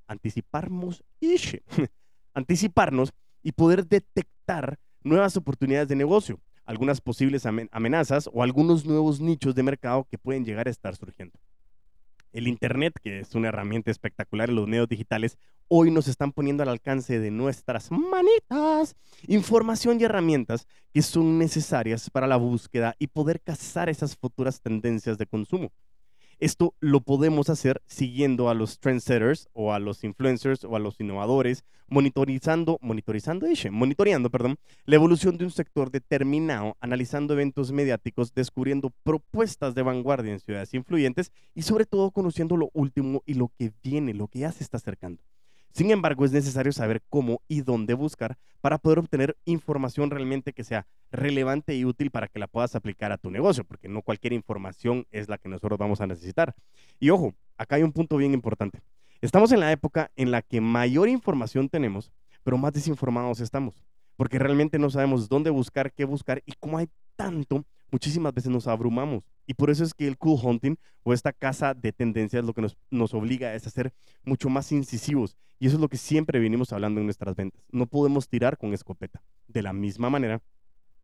anticiparnos, 0.07 1.03
anticiparnos 2.33 3.13
y 3.43 3.51
poder 3.51 3.87
detectar 3.87 4.79
nuevas 5.03 5.37
oportunidades 5.37 5.87
de 5.87 5.95
negocio, 5.95 6.39
algunas 6.65 7.01
posibles 7.01 7.45
amenazas 7.45 8.29
o 8.31 8.43
algunos 8.43 8.85
nuevos 8.85 9.19
nichos 9.19 9.55
de 9.55 9.63
mercado 9.63 10.07
que 10.09 10.17
pueden 10.17 10.45
llegar 10.45 10.67
a 10.67 10.71
estar 10.71 10.95
surgiendo. 10.95 11.39
El 12.31 12.47
Internet, 12.47 12.93
que 13.01 13.21
es 13.21 13.33
una 13.33 13.47
herramienta 13.47 13.89
espectacular 13.89 14.49
en 14.49 14.55
los 14.55 14.67
medios 14.67 14.87
digitales, 14.87 15.37
hoy 15.67 15.89
nos 15.89 16.07
están 16.07 16.31
poniendo 16.31 16.61
al 16.61 16.69
alcance 16.69 17.19
de 17.19 17.31
nuestras 17.31 17.89
manitas 17.91 18.95
información 19.27 19.99
y 19.99 20.03
herramientas 20.03 20.67
que 20.93 21.01
son 21.01 21.39
necesarias 21.39 22.09
para 22.11 22.27
la 22.27 22.37
búsqueda 22.37 22.95
y 22.99 23.07
poder 23.07 23.41
cazar 23.41 23.89
esas 23.89 24.15
futuras 24.15 24.61
tendencias 24.61 25.17
de 25.17 25.25
consumo. 25.25 25.71
Esto 26.39 26.73
lo 26.79 27.01
podemos 27.01 27.49
hacer 27.49 27.81
siguiendo 27.85 28.49
a 28.49 28.53
los 28.53 28.79
trendsetters 28.79 29.49
o 29.51 29.73
a 29.73 29.79
los 29.79 30.05
influencers 30.05 30.63
o 30.63 30.77
a 30.77 30.79
los 30.79 30.97
innovadores, 31.01 31.65
monitorizando, 31.89 32.77
monitorizando, 32.81 33.45
monitoreando, 33.71 34.29
perdón, 34.29 34.57
la 34.85 34.95
evolución 34.95 35.37
de 35.37 35.43
un 35.43 35.51
sector 35.51 35.91
determinado, 35.91 36.77
analizando 36.79 37.33
eventos 37.33 37.73
mediáticos, 37.73 38.33
descubriendo 38.33 38.93
propuestas 39.03 39.75
de 39.75 39.81
vanguardia 39.81 40.31
en 40.31 40.39
ciudades 40.39 40.73
influyentes 40.73 41.33
y 41.55 41.63
sobre 41.63 41.85
todo 41.85 42.11
conociendo 42.11 42.55
lo 42.55 42.69
último 42.73 43.21
y 43.25 43.33
lo 43.33 43.51
que 43.57 43.73
viene, 43.83 44.13
lo 44.13 44.29
que 44.29 44.39
ya 44.39 44.53
se 44.53 44.63
está 44.63 44.77
acercando. 44.77 45.21
Sin 45.71 45.91
embargo, 45.91 46.25
es 46.25 46.31
necesario 46.31 46.71
saber 46.71 47.01
cómo 47.09 47.41
y 47.47 47.61
dónde 47.61 47.93
buscar 47.93 48.37
para 48.61 48.77
poder 48.77 48.99
obtener 48.99 49.37
información 49.45 50.09
realmente 50.09 50.53
que 50.53 50.63
sea 50.63 50.87
relevante 51.11 51.75
y 51.75 51.85
útil 51.85 52.11
para 52.11 52.27
que 52.27 52.39
la 52.39 52.47
puedas 52.47 52.75
aplicar 52.75 53.11
a 53.11 53.17
tu 53.17 53.31
negocio, 53.31 53.63
porque 53.63 53.87
no 53.87 54.01
cualquier 54.01 54.33
información 54.33 55.05
es 55.11 55.29
la 55.29 55.37
que 55.37 55.49
nosotros 55.49 55.77
vamos 55.77 56.01
a 56.01 56.07
necesitar. 56.07 56.55
Y 56.99 57.09
ojo, 57.11 57.33
acá 57.57 57.75
hay 57.75 57.83
un 57.83 57.93
punto 57.93 58.17
bien 58.17 58.33
importante. 58.33 58.81
Estamos 59.21 59.51
en 59.51 59.59
la 59.59 59.71
época 59.71 60.11
en 60.15 60.31
la 60.31 60.41
que 60.41 60.61
mayor 60.61 61.09
información 61.09 61.69
tenemos, 61.69 62.11
pero 62.43 62.57
más 62.57 62.73
desinformados 62.73 63.39
estamos, 63.41 63.83
porque 64.15 64.39
realmente 64.39 64.79
no 64.79 64.89
sabemos 64.89 65.29
dónde 65.29 65.49
buscar, 65.49 65.91
qué 65.91 66.05
buscar 66.05 66.41
y 66.45 66.53
cómo 66.53 66.77
hay 66.77 66.89
tanto, 67.15 67.65
muchísimas 67.91 68.33
veces 68.33 68.51
nos 68.51 68.67
abrumamos. 68.67 69.23
Y 69.45 69.53
por 69.53 69.69
eso 69.69 69.83
es 69.83 69.93
que 69.93 70.07
el 70.07 70.17
cool 70.17 70.39
hunting 70.41 70.75
o 71.03 71.13
esta 71.13 71.33
casa 71.33 71.73
de 71.73 71.91
tendencias 71.91 72.45
lo 72.45 72.53
que 72.53 72.61
nos, 72.61 72.77
nos 72.89 73.13
obliga 73.13 73.53
es 73.55 73.67
a 73.67 73.69
ser 73.69 73.93
mucho 74.23 74.49
más 74.49 74.71
incisivos. 74.71 75.35
Y 75.59 75.67
eso 75.67 75.75
es 75.75 75.81
lo 75.81 75.89
que 75.89 75.97
siempre 75.97 76.39
venimos 76.39 76.71
hablando 76.71 76.99
en 76.99 77.07
nuestras 77.07 77.35
ventas. 77.35 77.61
No 77.71 77.85
podemos 77.85 78.29
tirar 78.29 78.57
con 78.57 78.73
escopeta. 78.73 79.21
De 79.47 79.61
la 79.61 79.73
misma 79.73 80.09
manera, 80.09 80.41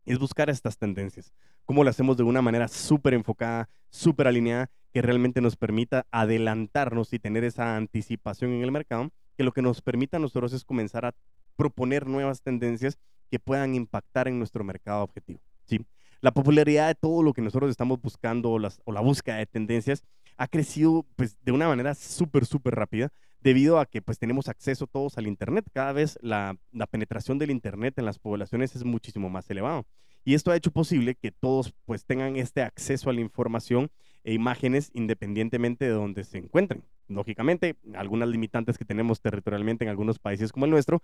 es 0.05 0.19
buscar 0.19 0.49
estas 0.49 0.77
tendencias. 0.77 1.33
Cómo 1.65 1.83
lo 1.83 1.89
hacemos 1.89 2.15
de 2.15 2.23
una 2.23 2.41
manera 2.41 2.67
súper 2.67 3.13
enfocada, 3.15 3.69
súper 3.89 4.27
alineada, 4.27 4.69
que 4.93 5.01
realmente 5.01 5.41
nos 5.41 5.57
permita 5.57 6.05
adelantarnos 6.11 7.11
y 7.11 7.19
tener 7.19 7.43
esa 7.43 7.75
anticipación 7.75 8.51
en 8.53 8.63
el 8.63 8.71
mercado, 8.71 9.11
que 9.35 9.43
lo 9.43 9.51
que 9.51 9.61
nos 9.61 9.81
permita 9.81 10.17
a 10.17 10.19
nosotros 10.19 10.53
es 10.53 10.63
comenzar 10.63 11.05
a 11.05 11.15
proponer 11.55 12.07
nuevas 12.07 12.41
tendencias 12.41 12.97
que 13.29 13.39
puedan 13.39 13.75
impactar 13.75 14.27
en 14.27 14.37
nuestro 14.37 14.63
mercado 14.63 15.03
objetivo. 15.03 15.41
¿sí? 15.65 15.85
La 16.21 16.31
popularidad 16.31 16.87
de 16.87 16.95
todo 16.95 17.23
lo 17.23 17.33
que 17.33 17.41
nosotros 17.41 17.69
estamos 17.69 18.01
buscando 18.01 18.51
o, 18.51 18.59
la 18.59 19.01
búsqueda 19.01 19.37
de 19.37 19.45
tendencias 19.45 20.03
ha 20.37 20.47
crecido 20.47 21.05
pues 21.15 21.37
de 21.43 21.51
una 21.51 21.67
manera 21.67 21.95
súper, 21.95 22.45
súper 22.45 22.75
rápida 22.75 23.11
debido 23.41 23.79
a 23.79 23.85
que 23.85 24.01
pues 24.01 24.17
tenemos 24.17 24.49
acceso 24.49 24.87
todos 24.87 25.17
al 25.17 25.27
Internet. 25.27 25.65
Cada 25.71 25.93
vez 25.93 26.17
la, 26.21 26.57
la, 26.71 26.87
penetración 26.87 27.37
del 27.37 27.51
Internet 27.51 27.97
en 27.97 28.05
las 28.05 28.19
poblaciones 28.19 28.75
es 28.75 28.83
muchísimo 28.83 29.29
más 29.29 29.49
elevado. 29.49 29.85
Y 30.23 30.33
esto 30.33 30.51
ha 30.51 30.55
hecho 30.55 30.71
posible 30.71 31.15
que 31.15 31.31
todos 31.31 31.73
pues 31.85 32.05
tengan 32.05 32.35
este 32.35 32.63
acceso 32.63 33.09
a 33.09 33.13
la 33.13 33.21
información 33.21 33.91
e 34.23 34.33
imágenes 34.33 34.89
independientemente 34.93 35.85
de 35.85 35.91
donde 35.91 36.23
se 36.23 36.39
encuentren. 36.39 36.83
Lógicamente, 37.07 37.75
algunas 37.93 38.27
limitantes 38.29 38.79
que 38.79 38.85
tenemos 38.85 39.21
territorialmente 39.21 39.85
en 39.85 39.91
algunos 39.91 40.17
países 40.17 40.51
como 40.51 40.65
el 40.65 40.71
nuestro, 40.71 41.03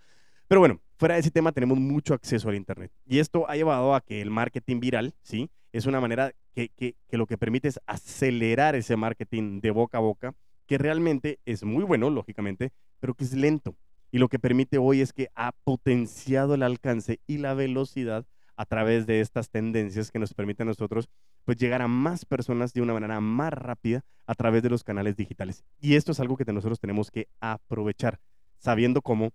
pero 0.51 0.59
bueno, 0.59 0.81
fuera 0.97 1.15
de 1.15 1.21
ese 1.21 1.31
tema 1.31 1.53
tenemos 1.53 1.79
mucho 1.79 2.13
acceso 2.13 2.49
al 2.49 2.55
Internet. 2.55 2.91
Y 3.05 3.19
esto 3.19 3.49
ha 3.49 3.55
llevado 3.55 3.95
a 3.95 4.01
que 4.01 4.19
el 4.21 4.29
marketing 4.29 4.81
viral, 4.81 5.13
¿sí? 5.21 5.49
Es 5.71 5.85
una 5.85 6.01
manera 6.01 6.33
que, 6.53 6.67
que, 6.67 6.97
que 7.07 7.15
lo 7.15 7.25
que 7.25 7.37
permite 7.37 7.69
es 7.69 7.79
acelerar 7.85 8.75
ese 8.75 8.97
marketing 8.97 9.61
de 9.61 9.71
boca 9.71 9.99
a 9.99 10.01
boca, 10.01 10.35
que 10.67 10.77
realmente 10.77 11.39
es 11.45 11.63
muy 11.63 11.85
bueno, 11.85 12.09
lógicamente, 12.09 12.73
pero 12.99 13.13
que 13.13 13.23
es 13.23 13.33
lento. 13.33 13.77
Y 14.11 14.17
lo 14.17 14.27
que 14.27 14.39
permite 14.39 14.77
hoy 14.77 14.99
es 14.99 15.13
que 15.13 15.29
ha 15.35 15.53
potenciado 15.53 16.55
el 16.55 16.63
alcance 16.63 17.21
y 17.27 17.37
la 17.37 17.53
velocidad 17.53 18.25
a 18.57 18.65
través 18.65 19.07
de 19.07 19.21
estas 19.21 19.51
tendencias 19.51 20.11
que 20.11 20.19
nos 20.19 20.33
permiten 20.33 20.67
a 20.67 20.71
nosotros 20.71 21.07
pues 21.45 21.57
llegar 21.59 21.81
a 21.81 21.87
más 21.87 22.25
personas 22.25 22.73
de 22.73 22.81
una 22.81 22.91
manera 22.91 23.21
más 23.21 23.53
rápida 23.53 24.03
a 24.25 24.35
través 24.35 24.63
de 24.63 24.69
los 24.69 24.83
canales 24.83 25.15
digitales. 25.15 25.63
Y 25.79 25.95
esto 25.95 26.11
es 26.11 26.19
algo 26.19 26.35
que 26.35 26.43
nosotros 26.51 26.81
tenemos 26.81 27.09
que 27.09 27.29
aprovechar, 27.39 28.19
sabiendo 28.57 29.01
cómo 29.01 29.31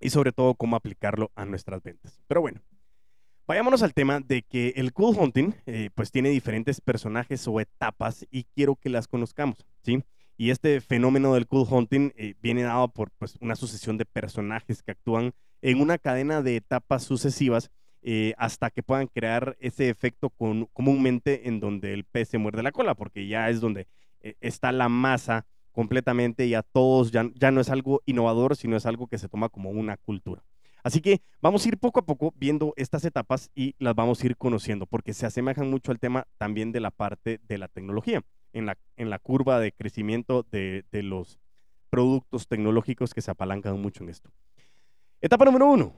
y 0.00 0.10
sobre 0.10 0.32
todo 0.32 0.54
cómo 0.54 0.76
aplicarlo 0.76 1.30
a 1.34 1.44
nuestras 1.44 1.82
ventas. 1.82 2.20
Pero 2.26 2.40
bueno, 2.40 2.60
vayámonos 3.46 3.82
al 3.82 3.94
tema 3.94 4.20
de 4.20 4.42
que 4.42 4.74
el 4.76 4.92
cool 4.92 5.16
hunting 5.18 5.52
eh, 5.66 5.90
pues 5.94 6.10
tiene 6.10 6.30
diferentes 6.30 6.80
personajes 6.80 7.46
o 7.48 7.60
etapas 7.60 8.26
y 8.30 8.44
quiero 8.44 8.76
que 8.76 8.90
las 8.90 9.08
conozcamos, 9.08 9.66
¿sí? 9.82 10.02
Y 10.38 10.50
este 10.50 10.80
fenómeno 10.82 11.32
del 11.32 11.46
cool 11.46 11.66
hunting 11.68 12.12
eh, 12.14 12.34
viene 12.42 12.62
dado 12.62 12.88
por 12.88 13.10
pues, 13.12 13.36
una 13.40 13.56
sucesión 13.56 13.96
de 13.96 14.04
personajes 14.04 14.82
que 14.82 14.92
actúan 14.92 15.32
en 15.62 15.80
una 15.80 15.96
cadena 15.96 16.42
de 16.42 16.56
etapas 16.56 17.04
sucesivas 17.04 17.70
eh, 18.02 18.34
hasta 18.36 18.70
que 18.70 18.82
puedan 18.82 19.06
crear 19.06 19.56
ese 19.60 19.88
efecto 19.88 20.30
comúnmente 20.30 21.48
en 21.48 21.58
donde 21.58 21.94
el 21.94 22.04
pez 22.04 22.28
se 22.28 22.38
muerde 22.38 22.62
la 22.62 22.70
cola, 22.70 22.94
porque 22.94 23.26
ya 23.26 23.48
es 23.48 23.60
donde 23.60 23.88
está 24.40 24.72
la 24.72 24.88
masa 24.88 25.46
completamente 25.76 26.46
y 26.46 26.54
a 26.54 26.62
todos 26.62 27.10
ya, 27.10 27.30
ya 27.34 27.50
no 27.50 27.60
es 27.60 27.68
algo 27.68 28.00
innovador, 28.06 28.56
sino 28.56 28.78
es 28.78 28.86
algo 28.86 29.08
que 29.08 29.18
se 29.18 29.28
toma 29.28 29.50
como 29.50 29.68
una 29.68 29.98
cultura. 29.98 30.42
Así 30.82 31.02
que 31.02 31.20
vamos 31.42 31.66
a 31.66 31.68
ir 31.68 31.76
poco 31.76 32.00
a 32.00 32.06
poco 32.06 32.32
viendo 32.34 32.72
estas 32.78 33.04
etapas 33.04 33.50
y 33.54 33.74
las 33.78 33.94
vamos 33.94 34.22
a 34.22 34.26
ir 34.26 34.38
conociendo, 34.38 34.86
porque 34.86 35.12
se 35.12 35.26
asemejan 35.26 35.68
mucho 35.68 35.92
al 35.92 35.98
tema 35.98 36.26
también 36.38 36.72
de 36.72 36.80
la 36.80 36.90
parte 36.90 37.40
de 37.46 37.58
la 37.58 37.68
tecnología, 37.68 38.22
en 38.54 38.64
la, 38.64 38.78
en 38.96 39.10
la 39.10 39.18
curva 39.18 39.60
de 39.60 39.72
crecimiento 39.72 40.46
de, 40.50 40.86
de 40.90 41.02
los 41.02 41.38
productos 41.90 42.48
tecnológicos 42.48 43.12
que 43.12 43.20
se 43.20 43.30
apalancan 43.30 43.78
mucho 43.78 44.02
en 44.02 44.08
esto. 44.08 44.30
Etapa 45.20 45.44
número 45.44 45.70
uno, 45.70 45.92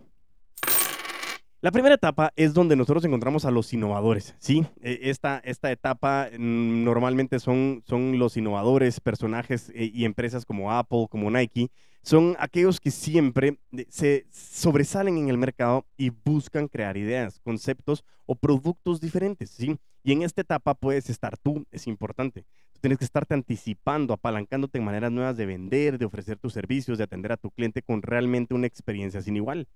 la 1.60 1.72
primera 1.72 1.96
etapa 1.96 2.32
es 2.36 2.54
donde 2.54 2.76
nosotros 2.76 3.04
encontramos 3.04 3.44
a 3.44 3.50
los 3.50 3.72
innovadores, 3.72 4.36
¿sí? 4.38 4.64
E, 4.80 5.10
esta, 5.10 5.38
esta 5.38 5.72
etapa 5.72 6.28
mm, 6.32 6.84
normalmente 6.84 7.40
son, 7.40 7.82
son 7.84 8.16
los 8.18 8.36
innovadores, 8.36 9.00
personajes 9.00 9.70
eh, 9.74 9.90
y 9.92 10.04
empresas 10.04 10.44
como 10.44 10.70
Apple, 10.70 11.06
como 11.10 11.30
Nike, 11.32 11.68
son 12.02 12.36
aquellos 12.38 12.78
que 12.78 12.92
siempre 12.92 13.58
eh, 13.72 13.86
se 13.88 14.26
sobresalen 14.30 15.18
en 15.18 15.28
el 15.30 15.36
mercado 15.36 15.84
y 15.96 16.10
buscan 16.10 16.68
crear 16.68 16.96
ideas, 16.96 17.40
conceptos 17.40 18.04
o 18.26 18.36
productos 18.36 19.00
diferentes, 19.00 19.50
¿sí? 19.50 19.78
Y 20.04 20.12
en 20.12 20.22
esta 20.22 20.42
etapa 20.42 20.74
puedes 20.74 21.10
estar 21.10 21.36
tú, 21.36 21.66
es 21.72 21.88
importante. 21.88 22.44
Tú 22.72 22.78
tienes 22.80 22.98
que 22.98 23.04
estarte 23.04 23.34
anticipando, 23.34 24.14
apalancándote 24.14 24.78
en 24.78 24.84
maneras 24.84 25.10
nuevas 25.10 25.36
de 25.36 25.44
vender, 25.44 25.98
de 25.98 26.04
ofrecer 26.04 26.38
tus 26.38 26.52
servicios, 26.52 26.98
de 26.98 27.04
atender 27.04 27.32
a 27.32 27.36
tu 27.36 27.50
cliente 27.50 27.82
con 27.82 28.00
realmente 28.00 28.54
una 28.54 28.68
experiencia 28.68 29.20
sin 29.20 29.34
igual 29.34 29.66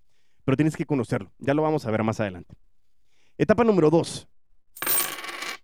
pero 0.45 0.57
tienes 0.57 0.77
que 0.77 0.87
conocerlo. 0.87 1.33
Ya 1.39 1.55
lo 1.55 1.63
vamos 1.63 1.87
a 1.87 1.91
ver 1.91 2.03
más 2.03 2.21
adelante. 2.21 2.55
Etapa 3.39 3.65
número 3.65 3.91
dos. 3.91 4.29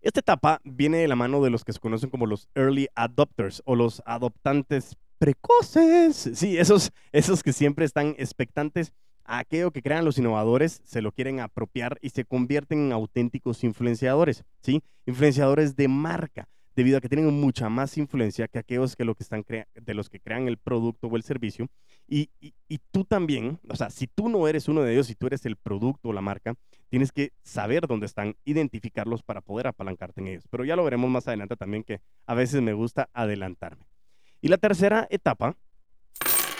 Esta 0.01 0.21
etapa 0.21 0.61
viene 0.65 0.99
de 0.99 1.09
la 1.09 1.17
mano 1.17 1.43
de 1.43 1.51
los 1.51 1.65
que 1.65 1.73
se 1.73 1.81
conocen 1.81 2.11
como 2.11 2.27
los 2.27 2.49
early 2.55 2.89
adopters 2.95 3.63
o 3.65 3.75
los 3.75 4.03
adoptantes 4.07 4.97
precoces. 5.19 6.31
Sí, 6.35 6.57
esos, 6.57 6.93
esos 7.13 7.43
que 7.43 7.53
siempre 7.53 7.85
están 7.85 8.15
expectantes 8.19 8.93
a 9.25 9.39
aquello 9.39 9.73
que 9.73 9.83
crean 9.83 10.05
los 10.05 10.17
innovadores, 10.17 10.81
se 10.85 11.03
lo 11.03 11.13
quieren 11.13 11.41
apropiar 11.41 11.99
y 12.01 12.11
se 12.11 12.25
convierten 12.25 12.87
en 12.87 12.93
auténticos 12.93 13.63
influenciadores, 13.65 14.45
¿sí? 14.63 14.83
Influenciadores 15.05 15.77
de 15.77 15.89
marca 15.89 16.49
debido 16.79 16.99
a 16.99 17.01
que 17.01 17.09
tienen 17.09 17.27
mucha 17.41 17.69
más 17.69 17.99
influencia 17.99 18.47
que 18.47 18.61
aquellos 18.61 18.95
que, 18.95 19.05
lo 19.05 19.17
que 19.17 19.25
están 19.25 19.45
de 19.75 19.95
los 19.95 20.09
que 20.09 20.21
crean 20.21 20.47
el 20.47 20.59
producto 20.59 21.09
o 21.09 21.17
el 21.17 21.25
servicio. 21.25 21.67
Y, 22.07 22.31
y, 22.41 22.79
tú 22.93 23.05
también, 23.05 23.59
o 23.69 23.75
sea, 23.75 23.91
si 23.91 24.07
tú 24.07 24.29
no 24.29 24.47
eres 24.47 24.69
uno 24.69 24.83
de 24.83 24.93
ellos, 24.93 25.09
si 25.09 25.17
tú 25.17 25.27
eres 25.27 25.45
el 25.45 25.57
producto 25.57 26.11
o 26.11 26.13
la 26.13 26.21
marca, 26.21 26.55
tienes 26.89 27.11
que 27.11 27.33
saber 27.43 27.89
dónde 27.89 28.07
están, 28.07 28.37
identificarlos 28.45 29.25
para 29.25 29.41
poder 29.41 29.67
apalancarte 29.67 30.21
en 30.21 30.29
ellos. 30.29 30.45
Pero 30.49 30.65
ya 30.65 30.77
lo 30.77 30.85
veremos 30.85 31.11
más 31.11 31.27
adelante 31.27 31.57
también, 31.57 31.83
que 31.83 32.01
a 32.27 32.35
veces 32.35 32.63
me 32.63 32.75
gusta 32.75 33.09
adelantarme. 33.13 33.85
Y 34.41 34.47
la 34.47 34.59
tercera 34.59 35.09
etapa 35.11 35.57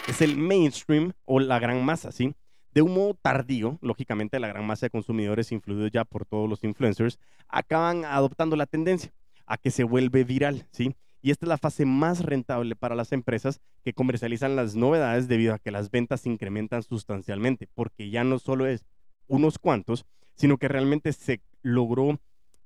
es 0.09 0.21
el 0.21 0.35
mainstream 0.35 1.13
o 1.23 1.39
la 1.39 1.59
gran 1.59 1.85
masa, 1.85 2.11
¿sí? 2.11 2.35
De 2.73 2.81
un 2.81 2.93
modo 2.93 3.13
tardío, 3.13 3.79
lógicamente 3.81 4.37
la 4.37 4.49
gran 4.49 4.67
masa 4.67 4.87
de 4.87 4.89
consumidores, 4.89 5.53
influidos 5.53 5.91
ya 5.91 6.03
por 6.03 6.25
todos 6.25 6.49
los 6.49 6.65
influencers, 6.65 7.19
acaban 7.47 8.03
adoptando 8.03 8.57
la 8.57 8.65
tendencia 8.65 9.13
a 9.49 9.57
que 9.57 9.71
se 9.71 9.83
vuelve 9.83 10.23
viral, 10.23 10.67
¿sí? 10.71 10.95
Y 11.21 11.31
esta 11.31 11.45
es 11.45 11.49
la 11.49 11.57
fase 11.57 11.85
más 11.85 12.23
rentable 12.23 12.77
para 12.77 12.95
las 12.95 13.11
empresas 13.11 13.59
que 13.83 13.93
comercializan 13.93 14.55
las 14.55 14.75
novedades 14.75 15.27
debido 15.27 15.53
a 15.53 15.59
que 15.59 15.71
las 15.71 15.91
ventas 15.91 16.21
se 16.21 16.29
incrementan 16.29 16.83
sustancialmente, 16.83 17.67
porque 17.73 18.09
ya 18.09 18.23
no 18.23 18.39
solo 18.39 18.67
es 18.67 18.85
unos 19.27 19.59
cuantos, 19.59 20.05
sino 20.35 20.57
que 20.57 20.69
realmente 20.69 21.11
se 21.11 21.41
logró 21.61 22.19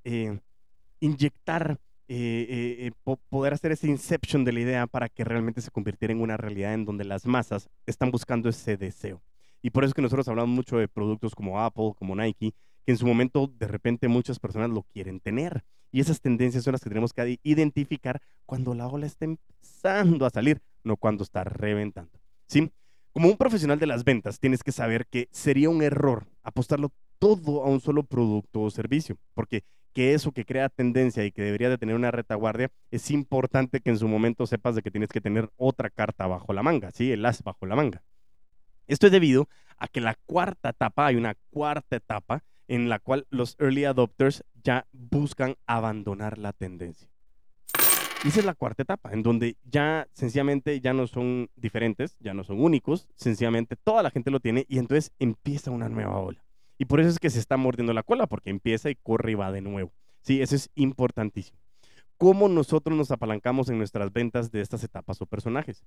eh, 0.03 0.39
inyectar, 0.99 1.79
eh, 2.09 2.91
eh, 3.07 3.15
poder 3.29 3.53
hacer 3.53 3.71
ese 3.71 3.87
inception 3.87 4.43
de 4.43 4.51
la 4.51 4.59
idea 4.59 4.87
para 4.87 5.09
que 5.09 5.23
realmente 5.23 5.61
se 5.61 5.71
convirtiera 5.71 6.11
en 6.11 6.21
una 6.21 6.37
realidad 6.37 6.73
en 6.73 6.85
donde 6.85 7.05
las 7.05 7.25
masas 7.25 7.69
están 7.87 8.11
buscando 8.11 8.49
ese 8.49 8.77
deseo. 8.77 9.23
Y 9.63 9.71
por 9.71 9.83
eso 9.83 9.91
es 9.91 9.93
que 9.95 10.01
nosotros 10.01 10.27
hablamos 10.27 10.53
mucho 10.53 10.77
de 10.77 10.89
productos 10.89 11.33
como 11.33 11.61
Apple, 11.61 11.93
como 11.97 12.15
Nike, 12.15 12.53
que 12.85 12.91
en 12.91 12.97
su 12.97 13.07
momento 13.07 13.47
de 13.47 13.67
repente 13.67 14.09
muchas 14.09 14.37
personas 14.37 14.69
lo 14.69 14.83
quieren 14.83 15.21
tener. 15.21 15.63
Y 15.93 16.01
esas 16.01 16.19
tendencias 16.19 16.63
son 16.63 16.71
las 16.71 16.81
que 16.81 16.89
tenemos 16.89 17.13
que 17.13 17.39
identificar 17.43 18.19
cuando 18.47 18.73
la 18.73 18.87
ola 18.87 19.05
está 19.05 19.25
empezando 19.25 20.25
a 20.25 20.31
salir, 20.31 20.59
no 20.83 20.97
cuando 20.97 21.23
está 21.23 21.43
reventando. 21.43 22.19
¿Sí? 22.47 22.71
Como 23.13 23.29
un 23.29 23.37
profesional 23.37 23.77
de 23.77 23.85
las 23.85 24.03
ventas, 24.03 24.39
tienes 24.39 24.63
que 24.63 24.71
saber 24.71 25.05
que 25.05 25.29
sería 25.31 25.69
un 25.69 25.83
error 25.83 26.25
apostarlo 26.41 26.91
todo 27.19 27.63
a 27.63 27.69
un 27.69 27.79
solo 27.79 28.01
producto 28.01 28.61
o 28.61 28.71
servicio, 28.71 29.19
porque 29.35 29.63
que 29.93 30.15
eso 30.15 30.31
que 30.31 30.45
crea 30.45 30.67
tendencia 30.69 31.23
y 31.25 31.31
que 31.31 31.43
debería 31.43 31.69
de 31.69 31.77
tener 31.77 31.95
una 31.95 32.09
retaguardia, 32.09 32.71
es 32.89 33.11
importante 33.11 33.79
que 33.79 33.91
en 33.91 33.99
su 33.99 34.07
momento 34.07 34.47
sepas 34.47 34.73
de 34.73 34.81
que 34.81 34.89
tienes 34.89 35.09
que 35.09 35.21
tener 35.21 35.51
otra 35.57 35.91
carta 35.91 36.25
bajo 36.25 36.53
la 36.53 36.63
manga, 36.63 36.89
¿sí? 36.89 37.11
El 37.11 37.23
as 37.23 37.43
bajo 37.43 37.67
la 37.67 37.75
manga. 37.75 38.01
Esto 38.87 39.05
es 39.05 39.11
debido 39.11 39.47
a 39.77 39.87
que 39.87 40.01
la 40.01 40.15
cuarta 40.25 40.69
etapa, 40.69 41.05
hay 41.05 41.17
una 41.17 41.35
cuarta 41.51 41.95
etapa 41.95 42.43
en 42.67 42.89
la 42.89 42.99
cual 42.99 43.27
los 43.29 43.55
early 43.59 43.85
adopters 43.85 44.43
ya 44.63 44.87
buscan 44.91 45.55
abandonar 45.65 46.37
la 46.37 46.53
tendencia. 46.53 47.09
Y 48.23 48.29
esa 48.29 48.39
es 48.39 48.45
la 48.45 48.55
cuarta 48.55 48.83
etapa, 48.83 49.11
en 49.11 49.21
donde 49.21 49.57
ya 49.65 50.07
sencillamente 50.13 50.79
ya 50.79 50.93
no 50.93 51.07
son 51.07 51.49
diferentes, 51.57 52.15
ya 52.19 52.33
no 52.33 52.45
son 52.45 52.61
únicos, 52.61 53.07
sencillamente 53.15 53.75
toda 53.75 54.01
la 54.01 54.11
gente 54.11 54.31
lo 54.31 54.39
tiene 54.39 54.65
y 54.69 54.79
entonces 54.79 55.11
empieza 55.19 55.71
una 55.71 55.89
nueva 55.89 56.17
ola. 56.19 56.43
Y 56.77 56.85
por 56.85 57.01
eso 57.01 57.09
es 57.09 57.19
que 57.19 57.29
se 57.29 57.39
está 57.39 57.57
mordiendo 57.57 57.93
la 57.93 58.03
cola, 58.03 58.27
porque 58.27 58.49
empieza 58.49 58.89
y 58.89 58.95
corre 58.95 59.33
y 59.33 59.35
va 59.35 59.51
de 59.51 59.61
nuevo. 59.61 59.91
Sí, 60.21 60.41
eso 60.41 60.55
es 60.55 60.69
importantísimo. 60.75 61.59
¿Cómo 62.17 62.47
nosotros 62.47 62.97
nos 62.97 63.11
apalancamos 63.11 63.69
en 63.69 63.77
nuestras 63.77 64.13
ventas 64.13 64.51
de 64.51 64.61
estas 64.61 64.83
etapas 64.85 65.21
o 65.21 65.25
personajes? 65.25 65.83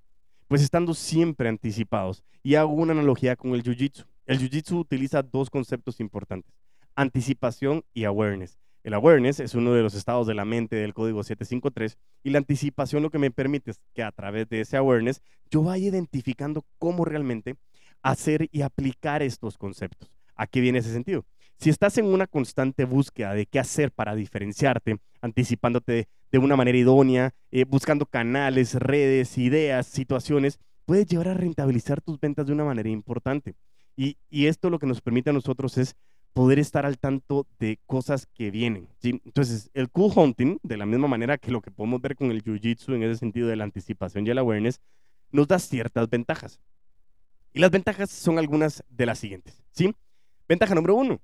Pues 0.49 0.62
estando 0.62 0.92
siempre 0.92 1.49
anticipados. 1.49 2.23
Y 2.42 2.56
hago 2.56 2.73
una 2.73 2.92
analogía 2.92 3.37
con 3.37 3.52
el 3.52 3.62
Jiu-Jitsu. 3.62 4.04
El 4.26 4.38
Jiu-Jitsu 4.38 4.78
utiliza 4.78 5.23
dos 5.23 5.49
conceptos 5.49 6.00
importantes, 6.00 6.52
anticipación 6.97 7.85
y 7.95 8.05
awareness. 8.05 8.59
El 8.83 8.95
awareness 8.95 9.41
es 9.41 9.55
uno 9.55 9.73
de 9.73 9.83
los 9.83 9.95
estados 9.95 10.26
de 10.26 10.35
la 10.35 10.45
mente 10.45 10.76
del 10.76 10.95
código 10.95 11.23
753 11.23 11.99
y 12.23 12.31
la 12.31 12.38
anticipación 12.38 13.03
lo 13.03 13.11
que 13.11 13.19
me 13.19 13.31
permite 13.31 13.73
es 13.73 13.81
que 13.95 14.03
a 14.03 14.12
través 14.12 14.49
de 14.49 14.61
ese 14.61 14.76
awareness 14.76 15.21
yo 15.50 15.62
vaya 15.62 15.88
identificando 15.88 16.65
cómo 16.79 17.05
realmente 17.05 17.57
hacer 18.03 18.49
y 18.53 18.62
aplicar 18.62 19.23
estos 19.23 19.59
conceptos. 19.59 20.11
¿A 20.37 20.47
qué 20.47 20.61
viene 20.61 20.79
ese 20.79 20.93
sentido? 20.93 21.25
Si 21.59 21.71
estás 21.71 21.99
en 21.99 22.05
una 22.05 22.26
constante 22.26 22.85
búsqueda 22.85 23.35
de 23.35 23.47
qué 23.47 23.59
hacer 23.59 23.91
para 23.91 24.15
diferenciarte, 24.15 24.99
anticipándote 25.21 26.09
de 26.31 26.38
una 26.38 26.55
manera 26.55 26.76
idónea, 26.79 27.35
eh, 27.50 27.65
buscando 27.65 28.07
canales, 28.07 28.75
redes, 28.75 29.37
ideas, 29.38 29.87
situaciones, 29.87 30.61
puedes 30.85 31.07
llevar 31.07 31.29
a 31.29 31.35
rentabilizar 31.35 32.03
tus 32.03 32.21
ventas 32.21 32.47
de 32.47 32.53
una 32.53 32.65
manera 32.65 32.88
importante. 32.88 33.57
Y, 33.97 34.19
y 34.29 34.47
esto 34.47 34.71
lo 34.71 34.79
que 34.79 34.87
nos 34.87 35.00
permite 35.00 35.31
a 35.31 35.33
nosotros 35.33 35.79
es 35.79 35.97
poder 36.37 36.59
estar 36.59 36.85
al 36.85 36.99
tanto 36.99 37.47
de 37.59 37.78
cosas 37.87 38.26
que 38.26 38.50
vienen. 38.50 38.90
¿sí? 39.00 39.23
Entonces, 39.25 39.71
el 39.73 39.88
cool 39.88 40.12
hunting, 40.14 40.59
de 40.62 40.76
la 40.76 40.85
misma 40.85 41.09
manera 41.09 41.38
que 41.38 41.50
lo 41.50 41.62
que 41.62 41.71
podemos 41.71 41.99
ver 42.02 42.14
con 42.14 42.31
el 42.31 42.45
jiu-jitsu 42.45 42.95
en 42.95 43.05
ese 43.05 43.16
sentido 43.16 43.49
de 43.49 43.57
la 43.57 43.64
anticipación 43.64 44.26
y 44.26 44.31
el 44.31 44.37
awareness, 44.37 44.83
nos 45.31 45.49
da 45.49 45.59
ciertas 45.59 46.11
ventajas. 46.11 46.61
Y 47.55 47.61
las 47.61 47.71
ventajas 47.71 48.11
son 48.11 48.38
algunas 48.38 48.85
de 48.90 49.07
las 49.07 49.19
siguientes. 49.19 49.64
¿sí? 49.71 49.97
Ventaja 50.47 50.75
número 50.75 50.97
uno. 50.97 51.23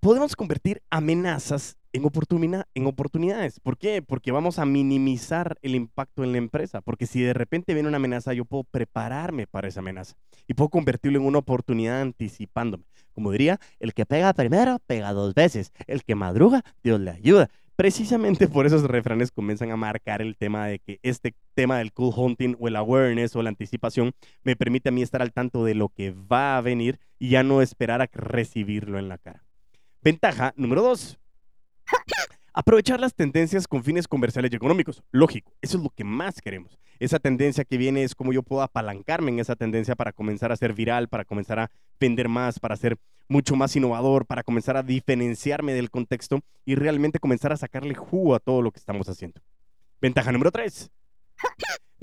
Podemos 0.00 0.36
convertir 0.36 0.82
amenazas 0.90 1.78
en, 1.94 2.04
oportunidad, 2.04 2.66
en 2.74 2.86
oportunidades. 2.86 3.60
¿Por 3.60 3.78
qué? 3.78 4.02
Porque 4.02 4.32
vamos 4.32 4.58
a 4.58 4.66
minimizar 4.66 5.56
el 5.62 5.74
impacto 5.74 6.24
en 6.24 6.32
la 6.32 6.38
empresa. 6.38 6.82
Porque 6.82 7.06
si 7.06 7.22
de 7.22 7.32
repente 7.32 7.72
viene 7.72 7.88
una 7.88 7.96
amenaza, 7.96 8.34
yo 8.34 8.44
puedo 8.44 8.64
prepararme 8.64 9.46
para 9.46 9.68
esa 9.68 9.80
amenaza 9.80 10.14
y 10.46 10.54
puedo 10.54 10.68
convertirlo 10.68 11.18
en 11.18 11.26
una 11.26 11.38
oportunidad 11.38 12.02
anticipándome. 12.02 12.84
Como 13.14 13.30
diría, 13.30 13.60
el 13.78 13.94
que 13.94 14.04
pega 14.04 14.34
primero, 14.34 14.80
pega 14.86 15.12
dos 15.12 15.34
veces. 15.34 15.72
El 15.86 16.04
que 16.04 16.14
madruga, 16.14 16.62
Dios 16.82 17.00
le 17.00 17.12
ayuda. 17.12 17.48
Precisamente 17.76 18.46
por 18.46 18.66
esos 18.66 18.84
refranes 18.84 19.32
comienzan 19.32 19.72
a 19.72 19.76
marcar 19.76 20.22
el 20.22 20.36
tema 20.36 20.66
de 20.68 20.78
que 20.78 21.00
este 21.02 21.34
tema 21.54 21.78
del 21.78 21.92
cool 21.92 22.14
hunting 22.16 22.54
o 22.60 22.68
el 22.68 22.76
awareness 22.76 23.34
o 23.34 23.42
la 23.42 23.48
anticipación 23.48 24.12
me 24.44 24.54
permite 24.54 24.90
a 24.90 24.92
mí 24.92 25.02
estar 25.02 25.20
al 25.20 25.32
tanto 25.32 25.64
de 25.64 25.74
lo 25.74 25.88
que 25.88 26.12
va 26.12 26.56
a 26.56 26.60
venir 26.60 27.00
y 27.18 27.30
ya 27.30 27.42
no 27.42 27.62
esperar 27.62 28.00
a 28.00 28.08
recibirlo 28.12 28.98
en 28.98 29.08
la 29.08 29.18
cara. 29.18 29.44
Ventaja 30.02 30.54
número 30.56 30.82
dos. 30.82 31.18
Aprovechar 32.56 33.00
las 33.00 33.16
tendencias 33.16 33.66
con 33.66 33.82
fines 33.82 34.06
comerciales 34.06 34.52
y 34.52 34.54
económicos. 34.54 35.02
Lógico, 35.10 35.52
eso 35.60 35.76
es 35.76 35.82
lo 35.82 35.90
que 35.90 36.04
más 36.04 36.40
queremos. 36.40 36.78
Esa 37.00 37.18
tendencia 37.18 37.64
que 37.64 37.76
viene 37.76 38.04
es 38.04 38.14
cómo 38.14 38.32
yo 38.32 38.44
puedo 38.44 38.62
apalancarme 38.62 39.32
en 39.32 39.40
esa 39.40 39.56
tendencia 39.56 39.96
para 39.96 40.12
comenzar 40.12 40.52
a 40.52 40.56
ser 40.56 40.72
viral, 40.72 41.08
para 41.08 41.24
comenzar 41.24 41.58
a 41.58 41.70
vender 41.98 42.28
más, 42.28 42.60
para 42.60 42.76
ser 42.76 42.96
mucho 43.26 43.56
más 43.56 43.74
innovador, 43.74 44.24
para 44.24 44.44
comenzar 44.44 44.76
a 44.76 44.84
diferenciarme 44.84 45.72
del 45.74 45.90
contexto 45.90 46.42
y 46.64 46.76
realmente 46.76 47.18
comenzar 47.18 47.52
a 47.52 47.56
sacarle 47.56 47.96
jugo 47.96 48.36
a 48.36 48.38
todo 48.38 48.62
lo 48.62 48.70
que 48.70 48.78
estamos 48.78 49.08
haciendo. 49.08 49.40
Ventaja 50.00 50.30
número 50.30 50.52
tres. 50.52 50.92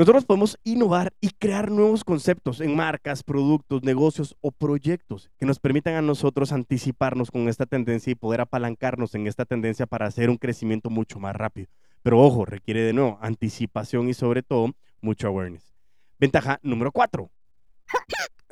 Nosotros 0.01 0.25
podemos 0.25 0.57
innovar 0.63 1.13
y 1.21 1.29
crear 1.29 1.69
nuevos 1.69 2.03
conceptos 2.03 2.59
en 2.59 2.75
marcas, 2.75 3.21
productos, 3.21 3.83
negocios 3.83 4.35
o 4.41 4.51
proyectos 4.51 5.29
que 5.37 5.45
nos 5.45 5.59
permitan 5.59 5.93
a 5.93 6.01
nosotros 6.01 6.51
anticiparnos 6.51 7.29
con 7.29 7.47
esta 7.47 7.67
tendencia 7.67 8.09
y 8.09 8.15
poder 8.15 8.41
apalancarnos 8.41 9.13
en 9.13 9.27
esta 9.27 9.45
tendencia 9.45 9.85
para 9.85 10.07
hacer 10.07 10.31
un 10.31 10.37
crecimiento 10.37 10.89
mucho 10.89 11.19
más 11.19 11.35
rápido. 11.35 11.67
Pero 12.01 12.19
ojo, 12.19 12.45
requiere 12.45 12.81
de 12.81 12.93
nuevo 12.93 13.19
anticipación 13.21 14.09
y 14.09 14.15
sobre 14.15 14.41
todo 14.41 14.71
mucho 15.01 15.27
awareness. 15.27 15.71
Ventaja 16.17 16.57
número 16.63 16.91
cuatro. 16.91 17.29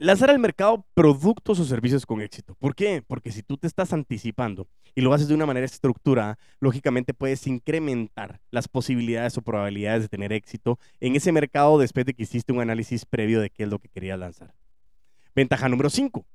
Lanzar 0.02 0.30
al 0.30 0.40
mercado 0.40 0.86
productos 0.94 1.60
o 1.60 1.66
servicios 1.66 2.06
con 2.06 2.22
éxito. 2.22 2.56
¿Por 2.56 2.74
qué? 2.74 3.04
Porque 3.06 3.34
si 3.34 3.44
tú 3.44 3.58
te 3.58 3.68
estás 3.68 3.92
anticipando 3.92 4.70
y 4.96 5.02
lo 5.02 5.14
haces 5.14 5.28
de 5.28 5.34
una 5.34 5.46
manera 5.46 5.66
estructurada, 5.66 6.40
lógicamente 6.62 7.14
puedes 7.14 7.46
incrementar 7.48 8.40
las 8.50 8.70
posibilidades 8.70 9.38
o 9.38 9.42
probabilidades 9.42 10.04
de 10.04 10.08
tener 10.08 10.32
éxito 10.32 10.80
en 11.02 11.18
ese 11.18 11.34
mercado 11.34 11.78
después 11.78 12.06
de 12.06 12.14
que 12.14 12.24
hiciste 12.24 12.54
un 12.54 12.62
análisis 12.62 13.06
previo 13.06 13.42
de 13.42 13.50
qué 13.50 13.64
es 13.64 13.70
lo 13.70 13.80
que 13.80 13.90
querías 13.90 14.18
lanzar. 14.18 14.56
Ventaja 15.36 15.68
número 15.68 15.90
5. 15.90 16.26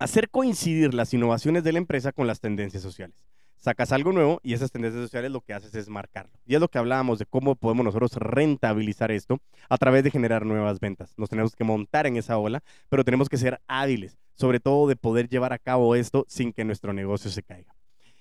Hacer 0.00 0.28
coincidir 0.28 0.92
las 0.92 1.14
innovaciones 1.14 1.62
de 1.62 1.70
la 1.70 1.78
empresa 1.78 2.10
con 2.10 2.26
las 2.26 2.40
tendencias 2.40 2.82
sociales 2.82 3.26
sacas 3.56 3.92
algo 3.92 4.12
nuevo 4.12 4.40
y 4.42 4.54
esas 4.54 4.70
tendencias 4.70 5.02
sociales 5.02 5.30
lo 5.30 5.40
que 5.40 5.54
haces 5.54 5.74
es 5.74 5.88
marcarlo. 5.88 6.32
Y 6.46 6.54
es 6.54 6.60
lo 6.60 6.68
que 6.68 6.78
hablábamos 6.78 7.18
de 7.18 7.26
cómo 7.26 7.56
podemos 7.56 7.84
nosotros 7.84 8.14
rentabilizar 8.14 9.10
esto 9.10 9.40
a 9.68 9.76
través 9.76 10.04
de 10.04 10.10
generar 10.10 10.46
nuevas 10.46 10.80
ventas. 10.80 11.14
Nos 11.16 11.30
tenemos 11.30 11.54
que 11.54 11.64
montar 11.64 12.06
en 12.06 12.16
esa 12.16 12.38
ola, 12.38 12.62
pero 12.88 13.04
tenemos 13.04 13.28
que 13.28 13.36
ser 13.36 13.60
hábiles, 13.66 14.18
sobre 14.34 14.60
todo 14.60 14.88
de 14.88 14.96
poder 14.96 15.28
llevar 15.28 15.52
a 15.52 15.58
cabo 15.58 15.94
esto 15.94 16.24
sin 16.28 16.52
que 16.52 16.64
nuestro 16.64 16.92
negocio 16.92 17.30
se 17.30 17.42
caiga. 17.42 17.74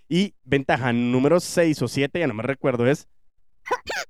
Y 0.08 0.36
ventaja 0.44 0.94
número 0.94 1.40
6 1.40 1.82
o 1.82 1.88
7, 1.88 2.20
ya 2.20 2.28
no 2.28 2.34
me 2.34 2.44
recuerdo, 2.44 2.88
es 2.88 3.08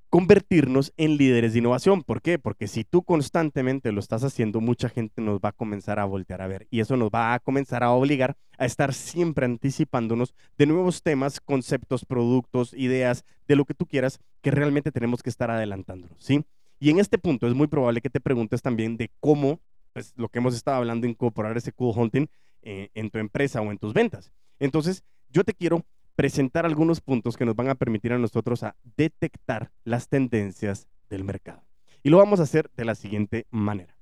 convertirnos 0.10 0.94
en 0.96 1.18
líderes 1.18 1.54
de 1.54 1.60
innovación. 1.60 2.04
¿Por 2.04 2.22
qué? 2.22 2.40
Porque 2.40 2.68
si 2.68 2.84
tú 2.84 3.04
constantemente 3.04 3.92
lo 3.92 4.00
estás 4.00 4.24
haciendo, 4.24 4.62
mucha 4.62 4.88
gente 4.88 5.22
nos 5.22 5.40
va 5.40 5.50
a 5.50 5.52
comenzar 5.52 6.00
a 6.00 6.06
voltear 6.06 6.42
a 6.42 6.48
ver 6.48 6.68
y 6.72 6.80
eso 6.80 6.96
nos 6.96 7.10
va 7.10 7.34
a 7.34 7.40
comenzar 7.40 7.84
a 7.84 7.92
obligar 7.92 8.38
a 8.58 8.66
estar 8.66 8.94
siempre 8.94 9.46
anticipándonos 9.46 10.34
de 10.58 10.68
nuevos 10.68 11.04
temas, 11.04 11.42
conceptos, 11.42 12.06
productos, 12.06 12.74
ideas, 12.74 13.26
de 13.48 13.56
lo 13.56 13.66
que 13.66 13.74
tú 13.74 13.86
quieras, 13.86 14.20
que 14.42 14.52
realmente 14.52 14.92
tenemos 14.92 15.22
que 15.22 15.30
estar 15.30 15.52
adelantándonos, 15.52 16.18
¿sí? 16.24 16.46
Y 16.80 16.90
en 16.90 17.00
este 17.00 17.18
punto 17.18 17.48
es 17.48 17.54
muy 17.54 17.68
probable 17.68 18.02
que 18.02 18.10
te 18.10 18.22
preguntes 18.22 18.62
también 18.62 18.98
de 18.98 19.12
cómo, 19.20 19.60
pues 19.94 20.14
lo 20.16 20.30
que 20.30 20.40
hemos 20.40 20.56
estado 20.56 20.78
hablando, 20.78 21.08
incorporar 21.08 21.58
ese 21.58 21.72
cool 21.72 21.94
hunting 21.96 22.28
eh, 22.62 22.90
en 22.94 23.10
tu 23.10 23.20
empresa 23.20 23.62
o 23.62 23.72
en 23.72 23.78
tus 23.78 23.94
ventas. 23.94 24.32
Entonces, 24.60 25.04
yo 25.30 25.44
te 25.44 25.54
quiero 25.54 25.86
presentar 26.16 26.66
algunos 26.66 27.02
puntos 27.02 27.38
que 27.38 27.46
nos 27.46 27.56
van 27.56 27.70
a 27.70 27.76
permitir 27.76 28.14
a 28.14 28.18
nosotros 28.18 28.64
a 28.64 28.76
detectar 28.98 29.72
las 29.84 30.08
tendencias 30.08 30.88
del 31.10 31.24
mercado. 31.24 31.64
Y 32.04 32.10
lo 32.10 32.18
vamos 32.18 32.40
a 32.40 32.44
hacer 32.44 32.70
de 32.76 32.86
la 32.86 32.96
siguiente 32.96 33.46
manera. 33.50 33.98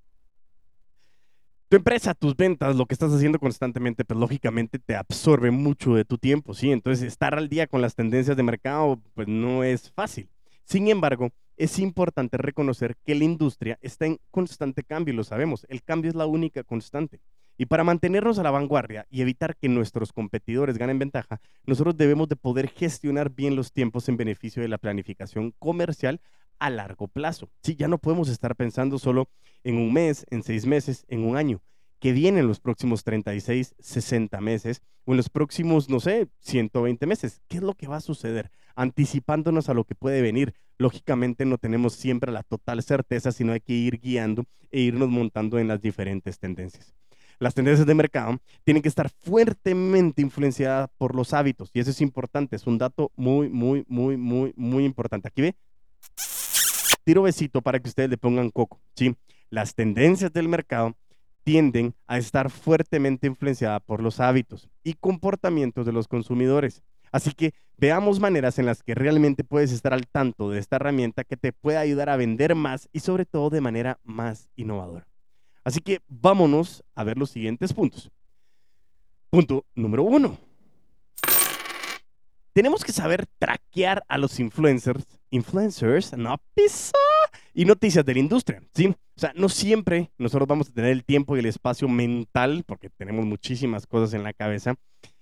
Tu 1.69 1.77
empresa, 1.77 2.13
tus 2.13 2.35
ventas, 2.35 2.75
lo 2.75 2.85
que 2.85 2.93
estás 2.93 3.11
haciendo 3.11 3.39
constantemente, 3.39 4.05
pues 4.05 4.19
lógicamente 4.19 4.77
te 4.77 4.95
absorbe 4.95 5.49
mucho 5.49 5.95
de 5.95 6.05
tu 6.05 6.19
tiempo, 6.19 6.53
¿sí? 6.53 6.71
Entonces 6.71 7.03
estar 7.03 7.33
al 7.33 7.49
día 7.49 7.65
con 7.65 7.81
las 7.81 7.95
tendencias 7.95 8.37
de 8.37 8.43
mercado, 8.43 9.01
pues 9.15 9.27
no 9.27 9.63
es 9.63 9.89
fácil. 9.89 10.29
Sin 10.65 10.87
embargo, 10.87 11.31
es 11.57 11.79
importante 11.79 12.37
reconocer 12.37 12.95
que 13.03 13.15
la 13.15 13.23
industria 13.23 13.79
está 13.81 14.05
en 14.05 14.19
constante 14.29 14.83
cambio, 14.83 15.15
lo 15.15 15.23
sabemos. 15.23 15.65
El 15.69 15.81
cambio 15.81 16.09
es 16.09 16.15
la 16.15 16.27
única 16.27 16.63
constante. 16.63 17.21
Y 17.57 17.67
para 17.67 17.83
mantenernos 17.83 18.39
a 18.39 18.43
la 18.43 18.51
vanguardia 18.51 19.05
y 19.11 19.21
evitar 19.21 19.55
que 19.55 19.69
nuestros 19.69 20.11
competidores 20.11 20.77
ganen 20.77 20.97
ventaja, 20.97 21.39
nosotros 21.65 21.95
debemos 21.95 22.27
de 22.27 22.35
poder 22.35 22.67
gestionar 22.67 23.29
bien 23.29 23.55
los 23.55 23.71
tiempos 23.71 24.09
en 24.09 24.17
beneficio 24.17 24.61
de 24.63 24.69
la 24.69 24.79
planificación 24.79 25.53
comercial 25.59 26.19
a 26.59 26.69
largo 26.69 27.07
plazo. 27.07 27.49
Sí, 27.61 27.75
ya 27.75 27.87
no 27.87 27.99
podemos 27.99 28.29
estar 28.29 28.55
pensando 28.55 28.97
solo 28.97 29.29
en 29.63 29.77
un 29.77 29.93
mes, 29.93 30.25
en 30.31 30.41
seis 30.41 30.65
meses, 30.65 31.05
en 31.09 31.23
un 31.23 31.37
año, 31.37 31.61
que 31.99 32.11
vienen 32.11 32.47
los 32.47 32.59
próximos 32.59 33.03
36, 33.03 33.75
60 33.79 34.41
meses 34.41 34.81
o 35.05 35.11
en 35.11 35.17
los 35.17 35.29
próximos, 35.29 35.89
no 35.89 35.99
sé, 35.99 36.29
120 36.39 37.05
meses. 37.05 37.41
¿Qué 37.47 37.57
es 37.57 37.63
lo 37.63 37.75
que 37.75 37.87
va 37.87 37.97
a 37.97 38.01
suceder? 38.01 38.49
Anticipándonos 38.75 39.69
a 39.69 39.75
lo 39.75 39.83
que 39.83 39.93
puede 39.93 40.21
venir. 40.21 40.55
Lógicamente 40.79 41.45
no 41.45 41.59
tenemos 41.59 41.93
siempre 41.93 42.31
la 42.31 42.41
total 42.41 42.81
certeza, 42.81 43.31
sino 43.31 43.51
hay 43.53 43.61
que 43.61 43.73
ir 43.73 43.99
guiando 43.99 44.45
e 44.71 44.81
irnos 44.81 45.09
montando 45.09 45.59
en 45.59 45.67
las 45.67 45.81
diferentes 45.81 46.39
tendencias 46.39 46.95
las 47.39 47.53
tendencias 47.53 47.87
de 47.87 47.93
mercado 47.93 48.39
tienen 48.63 48.81
que 48.81 48.89
estar 48.89 49.09
fuertemente 49.09 50.21
influenciadas 50.21 50.89
por 50.97 51.15
los 51.15 51.33
hábitos. 51.33 51.69
Y 51.73 51.79
eso 51.79 51.91
es 51.91 52.01
importante, 52.01 52.55
es 52.55 52.67
un 52.67 52.77
dato 52.77 53.11
muy, 53.15 53.49
muy, 53.49 53.85
muy, 53.87 54.17
muy, 54.17 54.53
muy 54.55 54.85
importante. 54.85 55.27
Aquí 55.27 55.41
ve, 55.41 55.55
tiro 57.03 57.23
besito 57.23 57.61
para 57.61 57.79
que 57.79 57.89
ustedes 57.89 58.09
le 58.09 58.17
pongan 58.17 58.49
coco. 58.49 58.81
¿sí? 58.95 59.15
Las 59.49 59.75
tendencias 59.75 60.31
del 60.33 60.47
mercado 60.47 60.95
tienden 61.43 61.93
a 62.07 62.17
estar 62.17 62.49
fuertemente 62.49 63.27
influenciadas 63.27 63.81
por 63.85 64.01
los 64.01 64.19
hábitos 64.19 64.69
y 64.83 64.93
comportamientos 64.93 65.85
de 65.85 65.91
los 65.91 66.07
consumidores. 66.07 66.81
Así 67.11 67.31
que 67.33 67.53
veamos 67.77 68.19
maneras 68.19 68.57
en 68.57 68.65
las 68.65 68.81
que 68.81 68.95
realmente 68.95 69.43
puedes 69.43 69.71
estar 69.71 69.93
al 69.93 70.07
tanto 70.07 70.49
de 70.49 70.59
esta 70.59 70.77
herramienta 70.77 71.23
que 71.23 71.37
te 71.37 71.53
puede 71.53 71.77
ayudar 71.77 72.09
a 72.09 72.17
vender 72.17 72.55
más 72.55 72.89
y 72.91 73.01
sobre 73.01 73.25
todo 73.25 73.49
de 73.49 73.61
manera 73.61 73.99
más 74.03 74.49
innovadora. 74.55 75.12
Así 75.63 75.79
que 75.81 75.99
vámonos 76.07 76.83
a 76.95 77.03
ver 77.03 77.17
los 77.17 77.29
siguientes 77.29 77.73
puntos. 77.73 78.09
Punto 79.29 79.65
número 79.75 80.03
uno. 80.03 80.37
Tenemos 82.53 82.83
que 82.83 82.91
saber 82.91 83.25
traquear 83.39 84.03
a 84.07 84.17
los 84.17 84.39
influencers, 84.39 85.05
influencers, 85.31 86.15
no 86.15 86.37
pisa, 86.53 86.93
y 87.53 87.65
noticias 87.65 88.05
de 88.05 88.13
la 88.13 88.19
industria, 88.19 88.61
¿sí? 88.73 88.87
O 88.87 89.19
sea, 89.19 89.31
no 89.35 89.49
siempre 89.49 90.11
nosotros 90.17 90.47
vamos 90.47 90.69
a 90.69 90.73
tener 90.73 90.91
el 90.91 91.03
tiempo 91.03 91.35
y 91.35 91.39
el 91.39 91.45
espacio 91.45 91.87
mental, 91.87 92.63
porque 92.65 92.89
tenemos 92.89 93.25
muchísimas 93.25 93.85
cosas 93.85 94.13
en 94.13 94.23
la 94.23 94.33
cabeza, 94.33 94.75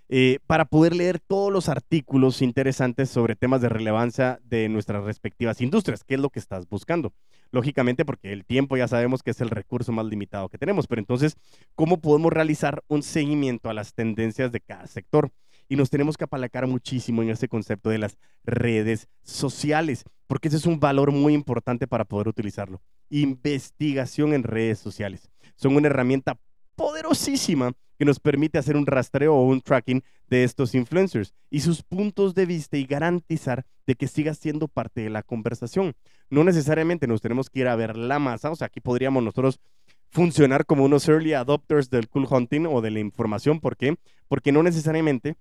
eh, 0.10 0.40
para 0.48 0.66
poder 0.66 0.96
leer 0.96 1.20
todos 1.20 1.52
los 1.52 1.70
artículos 1.70 2.42
interesantes 2.42 3.10
sobre 3.10 3.36
temas 3.36 3.62
de 3.62 3.70
relevancia 3.70 4.40
de 4.44 4.70
nuestras 4.70 5.04
respectivas 5.04 5.62
industrias, 5.62 6.04
qué 6.04 6.16
es 6.16 6.20
lo 6.20 6.30
que 6.30 6.40
estás 6.40 6.68
buscando. 6.68 7.14
Lógicamente, 7.52 8.06
porque 8.06 8.32
el 8.32 8.46
tiempo 8.46 8.78
ya 8.78 8.88
sabemos 8.88 9.24
que 9.24 9.32
es 9.32 9.42
el 9.42 9.50
recurso 9.50 9.92
más 9.92 10.06
limitado 10.06 10.48
que 10.48 10.58
tenemos, 10.58 10.88
pero 10.88 11.00
entonces, 11.00 11.36
¿cómo 11.76 12.00
podemos 12.00 12.32
realizar 12.32 12.82
un 12.88 13.04
seguimiento 13.04 13.70
a 13.70 13.74
las 13.74 13.94
tendencias 13.94 14.52
de 14.52 14.62
cada 14.62 14.88
sector? 14.88 15.32
Y 15.68 15.76
nos 15.76 15.90
tenemos 15.90 16.18
que 16.18 16.24
apalacar 16.24 16.68
muchísimo 16.68 17.22
en 17.24 17.30
ese 17.30 17.48
concepto 17.48 17.90
de 17.90 17.98
las 17.98 18.18
redes 18.44 19.10
sociales, 19.24 20.04
porque 20.28 20.48
ese 20.48 20.58
es 20.58 20.66
un 20.66 20.80
valor 20.80 21.12
muy 21.12 21.34
importante 21.34 21.88
para 21.88 22.06
poder 22.06 22.30
utilizarlo. 22.30 22.82
Investigación 23.10 24.34
en 24.34 24.44
redes 24.44 24.80
sociales. 24.80 25.30
Son 25.56 25.76
una 25.76 25.88
herramienta 25.88 26.38
poderosísima 26.76 27.74
que 28.02 28.06
nos 28.06 28.20
permite 28.20 28.58
hacer 28.58 28.78
un 28.78 28.88
rastreo 28.88 29.36
o 29.36 29.44
un 29.44 29.62
tracking 29.62 30.02
de 30.28 30.44
estos 30.44 30.74
influencers 30.74 31.36
y 31.52 31.60
sus 31.60 31.84
puntos 31.84 32.34
de 32.34 32.48
vista 32.48 32.76
y 32.76 32.86
garantizar 32.86 33.64
de 33.86 33.94
que 33.94 34.08
siga 34.08 34.34
siendo 34.34 34.68
parte 34.68 35.02
de 35.02 35.12
la 35.12 35.22
conversación. 35.22 35.94
No 36.32 36.44
necesariamente 36.44 37.06
nos 37.06 37.22
tenemos 37.22 37.52
que 37.52 37.60
ir 37.60 37.68
a 37.68 37.76
ver 37.76 37.96
la 37.96 38.18
masa, 38.18 38.50
o 38.50 38.56
sea, 38.56 38.66
aquí 38.66 38.82
podríamos 38.82 39.22
nosotros 39.22 39.60
funcionar 40.10 40.66
como 40.66 40.84
unos 40.84 41.08
early 41.08 41.34
adopters 41.34 41.92
del 41.92 42.10
cool 42.10 42.26
hunting 42.28 42.66
o 42.66 42.82
de 42.82 42.90
la 42.90 43.02
información. 43.02 43.60
¿Por 43.60 43.78
qué? 43.78 43.96
Porque 44.28 44.52
no 44.52 44.64
necesariamente 44.64 45.36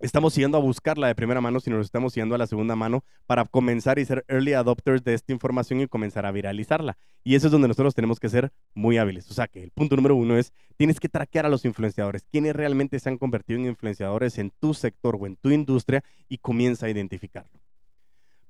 estamos 0.00 0.34
yendo 0.34 0.58
a 0.58 0.60
buscarla 0.60 1.06
de 1.06 1.14
primera 1.14 1.40
mano, 1.40 1.60
sino 1.60 1.76
nos 1.76 1.86
estamos 1.86 2.14
yendo 2.14 2.34
a 2.34 2.38
la 2.38 2.46
segunda 2.46 2.76
mano 2.76 3.04
para 3.26 3.44
comenzar 3.44 3.98
y 3.98 4.04
ser 4.04 4.24
early 4.28 4.52
adopters 4.52 5.02
de 5.04 5.14
esta 5.14 5.32
información 5.32 5.80
y 5.80 5.88
comenzar 5.88 6.26
a 6.26 6.32
viralizarla. 6.32 6.96
Y 7.24 7.34
eso 7.34 7.46
es 7.46 7.52
donde 7.52 7.68
nosotros 7.68 7.94
tenemos 7.94 8.20
que 8.20 8.28
ser 8.28 8.52
muy 8.74 8.98
hábiles. 8.98 9.30
O 9.30 9.34
sea 9.34 9.48
que 9.48 9.62
el 9.62 9.70
punto 9.70 9.96
número 9.96 10.16
uno 10.16 10.36
es, 10.36 10.52
tienes 10.76 11.00
que 11.00 11.08
traquear 11.08 11.46
a 11.46 11.48
los 11.48 11.64
influenciadores, 11.64 12.24
quienes 12.30 12.54
realmente 12.54 12.98
se 12.98 13.08
han 13.08 13.18
convertido 13.18 13.58
en 13.58 13.66
influenciadores 13.66 14.38
en 14.38 14.50
tu 14.50 14.74
sector 14.74 15.16
o 15.20 15.26
en 15.26 15.36
tu 15.36 15.50
industria 15.50 16.04
y 16.28 16.38
comienza 16.38 16.86
a 16.86 16.90
identificarlo. 16.90 17.60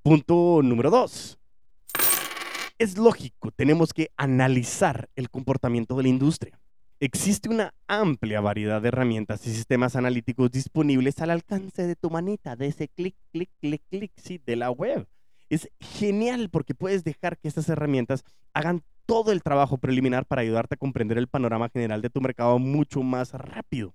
Punto 0.03 0.61
número 0.63 0.91
dos. 0.91 1.39
Es 2.79 2.97
lógico, 2.97 3.51
tenemos 3.51 3.93
que 3.93 4.11
analizar 4.17 5.09
el 5.17 5.31
comportamiento 5.31 5.97
de 5.97 6.05
la 6.05 6.09
industria. 6.11 6.61
Existe 7.01 7.49
una 7.49 7.73
amplia 7.87 8.41
variedad 8.41 8.83
de 8.83 8.89
herramientas 8.89 9.47
y 9.47 9.55
sistemas 9.55 9.95
analíticos 9.95 10.51
disponibles 10.51 11.21
al 11.21 11.31
alcance 11.31 11.87
de 11.87 11.95
tu 11.95 12.11
manita, 12.11 12.57
de 12.57 12.67
ese 12.67 12.89
clic, 12.89 13.15
clic, 13.31 13.51
clic, 13.61 13.83
clic, 13.89 14.13
sí, 14.17 14.41
de 14.45 14.57
la 14.57 14.73
web. 14.73 15.07
Es 15.49 15.69
genial 15.79 16.51
porque 16.51 16.75
puedes 16.75 17.05
dejar 17.05 17.39
que 17.39 17.47
estas 17.47 17.69
herramientas 17.69 18.25
hagan 18.53 18.83
todo 19.07 19.31
el 19.31 19.45
trabajo 19.45 19.79
preliminar 19.79 20.27
para 20.27 20.43
ayudarte 20.43 20.75
a 20.75 20.79
comprender 20.79 21.19
el 21.19 21.29
panorama 21.29 21.69
general 21.69 22.03
de 22.03 22.11
tu 22.11 22.21
mercado 22.21 22.59
mucho 22.59 23.05
más 23.05 23.33
rápido. 23.33 23.95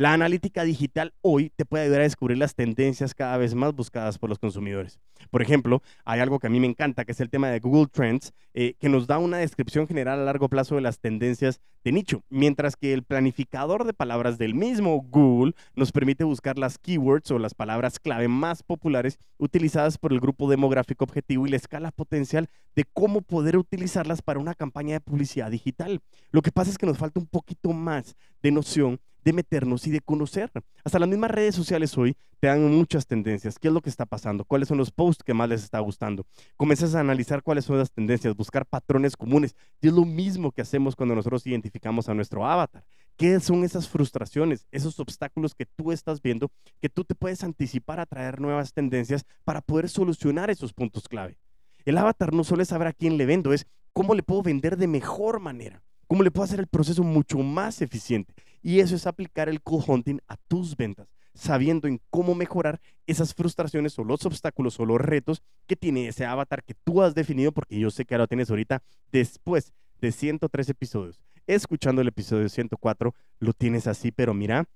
La 0.00 0.12
analítica 0.12 0.62
digital 0.62 1.12
hoy 1.22 1.50
te 1.56 1.64
puede 1.64 1.82
ayudar 1.82 2.02
a 2.02 2.04
descubrir 2.04 2.38
las 2.38 2.54
tendencias 2.54 3.14
cada 3.16 3.36
vez 3.36 3.56
más 3.56 3.74
buscadas 3.74 4.16
por 4.16 4.30
los 4.30 4.38
consumidores. 4.38 5.00
Por 5.28 5.42
ejemplo, 5.42 5.82
hay 6.04 6.20
algo 6.20 6.38
que 6.38 6.46
a 6.46 6.50
mí 6.50 6.60
me 6.60 6.68
encanta, 6.68 7.04
que 7.04 7.10
es 7.10 7.20
el 7.20 7.30
tema 7.30 7.50
de 7.50 7.58
Google 7.58 7.88
Trends, 7.90 8.32
eh, 8.54 8.74
que 8.78 8.88
nos 8.88 9.08
da 9.08 9.18
una 9.18 9.38
descripción 9.38 9.88
general 9.88 10.20
a 10.20 10.24
largo 10.24 10.48
plazo 10.48 10.76
de 10.76 10.82
las 10.82 11.00
tendencias 11.00 11.60
de 11.82 11.90
nicho, 11.90 12.22
mientras 12.30 12.76
que 12.76 12.92
el 12.92 13.02
planificador 13.02 13.84
de 13.84 13.92
palabras 13.92 14.38
del 14.38 14.54
mismo 14.54 15.00
Google 15.00 15.54
nos 15.74 15.90
permite 15.90 16.22
buscar 16.22 16.58
las 16.58 16.78
keywords 16.78 17.32
o 17.32 17.40
las 17.40 17.54
palabras 17.54 17.98
clave 17.98 18.28
más 18.28 18.62
populares 18.62 19.18
utilizadas 19.36 19.98
por 19.98 20.12
el 20.12 20.20
grupo 20.20 20.48
demográfico 20.48 21.04
objetivo 21.04 21.44
y 21.44 21.50
la 21.50 21.56
escala 21.56 21.90
potencial 21.90 22.48
de 22.76 22.84
cómo 22.84 23.20
poder 23.20 23.56
utilizarlas 23.56 24.22
para 24.22 24.38
una 24.38 24.54
campaña 24.54 24.94
de 24.94 25.00
publicidad 25.00 25.50
digital. 25.50 26.00
Lo 26.30 26.42
que 26.42 26.52
pasa 26.52 26.70
es 26.70 26.78
que 26.78 26.86
nos 26.86 26.98
falta 26.98 27.18
un 27.18 27.26
poquito 27.26 27.72
más 27.72 28.14
de 28.44 28.52
noción 28.52 29.00
de 29.24 29.32
meternos 29.32 29.86
y 29.86 29.90
de 29.90 30.00
conocer. 30.00 30.50
Hasta 30.84 30.98
las 30.98 31.08
mismas 31.08 31.30
redes 31.30 31.54
sociales 31.54 31.96
hoy 31.96 32.16
te 32.40 32.48
dan 32.48 32.70
muchas 32.70 33.06
tendencias. 33.06 33.58
¿Qué 33.58 33.68
es 33.68 33.74
lo 33.74 33.80
que 33.80 33.90
está 33.90 34.06
pasando? 34.06 34.44
¿Cuáles 34.44 34.68
son 34.68 34.78
los 34.78 34.90
posts 34.90 35.22
que 35.24 35.34
más 35.34 35.48
les 35.48 35.64
está 35.64 35.80
gustando? 35.80 36.26
Comienzas 36.56 36.94
a 36.94 37.00
analizar 37.00 37.42
cuáles 37.42 37.64
son 37.64 37.78
las 37.78 37.90
tendencias, 37.90 38.36
buscar 38.36 38.64
patrones 38.64 39.16
comunes. 39.16 39.54
Y 39.80 39.88
es 39.88 39.92
lo 39.92 40.04
mismo 40.04 40.52
que 40.52 40.62
hacemos 40.62 40.96
cuando 40.96 41.14
nosotros 41.14 41.46
identificamos 41.46 42.08
a 42.08 42.14
nuestro 42.14 42.46
avatar. 42.46 42.84
¿Qué 43.16 43.40
son 43.40 43.64
esas 43.64 43.88
frustraciones, 43.88 44.66
esos 44.70 45.00
obstáculos 45.00 45.54
que 45.54 45.66
tú 45.66 45.90
estás 45.90 46.22
viendo, 46.22 46.50
que 46.80 46.88
tú 46.88 47.04
te 47.04 47.16
puedes 47.16 47.42
anticipar 47.42 47.98
a 47.98 48.06
traer 48.06 48.40
nuevas 48.40 48.72
tendencias 48.72 49.24
para 49.44 49.60
poder 49.60 49.88
solucionar 49.88 50.50
esos 50.50 50.72
puntos 50.72 51.08
clave? 51.08 51.38
El 51.84 51.98
avatar 51.98 52.32
no 52.32 52.44
solo 52.44 52.62
es 52.62 52.68
saber 52.68 52.86
a 52.86 52.92
quién 52.92 53.16
le 53.16 53.26
vendo, 53.26 53.52
es 53.52 53.66
cómo 53.92 54.14
le 54.14 54.22
puedo 54.22 54.42
vender 54.42 54.76
de 54.76 54.86
mejor 54.86 55.40
manera, 55.40 55.82
cómo 56.06 56.22
le 56.22 56.30
puedo 56.30 56.44
hacer 56.44 56.60
el 56.60 56.68
proceso 56.68 57.02
mucho 57.02 57.38
más 57.38 57.82
eficiente. 57.82 58.34
Y 58.62 58.80
eso 58.80 58.96
es 58.96 59.06
aplicar 59.06 59.48
el 59.48 59.60
cool 59.62 59.84
hunting 59.86 60.18
a 60.26 60.36
tus 60.36 60.76
ventas, 60.76 61.08
sabiendo 61.34 61.88
en 61.88 62.00
cómo 62.10 62.34
mejorar 62.34 62.80
esas 63.06 63.34
frustraciones 63.34 63.98
o 63.98 64.04
los 64.04 64.24
obstáculos 64.26 64.78
o 64.80 64.84
los 64.84 65.00
retos 65.00 65.42
que 65.66 65.76
tiene 65.76 66.08
ese 66.08 66.24
avatar 66.24 66.64
que 66.64 66.74
tú 66.74 67.02
has 67.02 67.14
definido, 67.14 67.52
porque 67.52 67.78
yo 67.78 67.90
sé 67.90 68.04
que 68.04 68.14
ahora 68.14 68.24
lo 68.24 68.28
tienes 68.28 68.50
ahorita 68.50 68.82
después 69.12 69.72
de 70.00 70.12
103 70.12 70.68
episodios. 70.70 71.20
Escuchando 71.46 72.02
el 72.02 72.08
episodio 72.08 72.48
104, 72.48 73.14
lo 73.38 73.52
tienes 73.52 73.86
así, 73.86 74.12
pero 74.12 74.34
mira, 74.34 74.68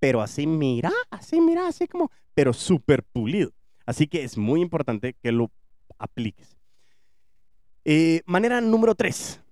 pero 0.00 0.20
así, 0.20 0.46
mira, 0.46 0.92
así, 1.10 1.40
mira, 1.40 1.68
así 1.68 1.86
como, 1.86 2.10
pero 2.34 2.52
súper 2.52 3.04
pulido. 3.04 3.52
Así 3.86 4.06
que 4.06 4.24
es 4.24 4.36
muy 4.36 4.60
importante 4.60 5.14
que 5.22 5.30
lo 5.30 5.50
apliques. 5.98 6.56
Eh, 7.84 8.22
manera 8.26 8.60
número 8.60 8.94
3 8.94 9.43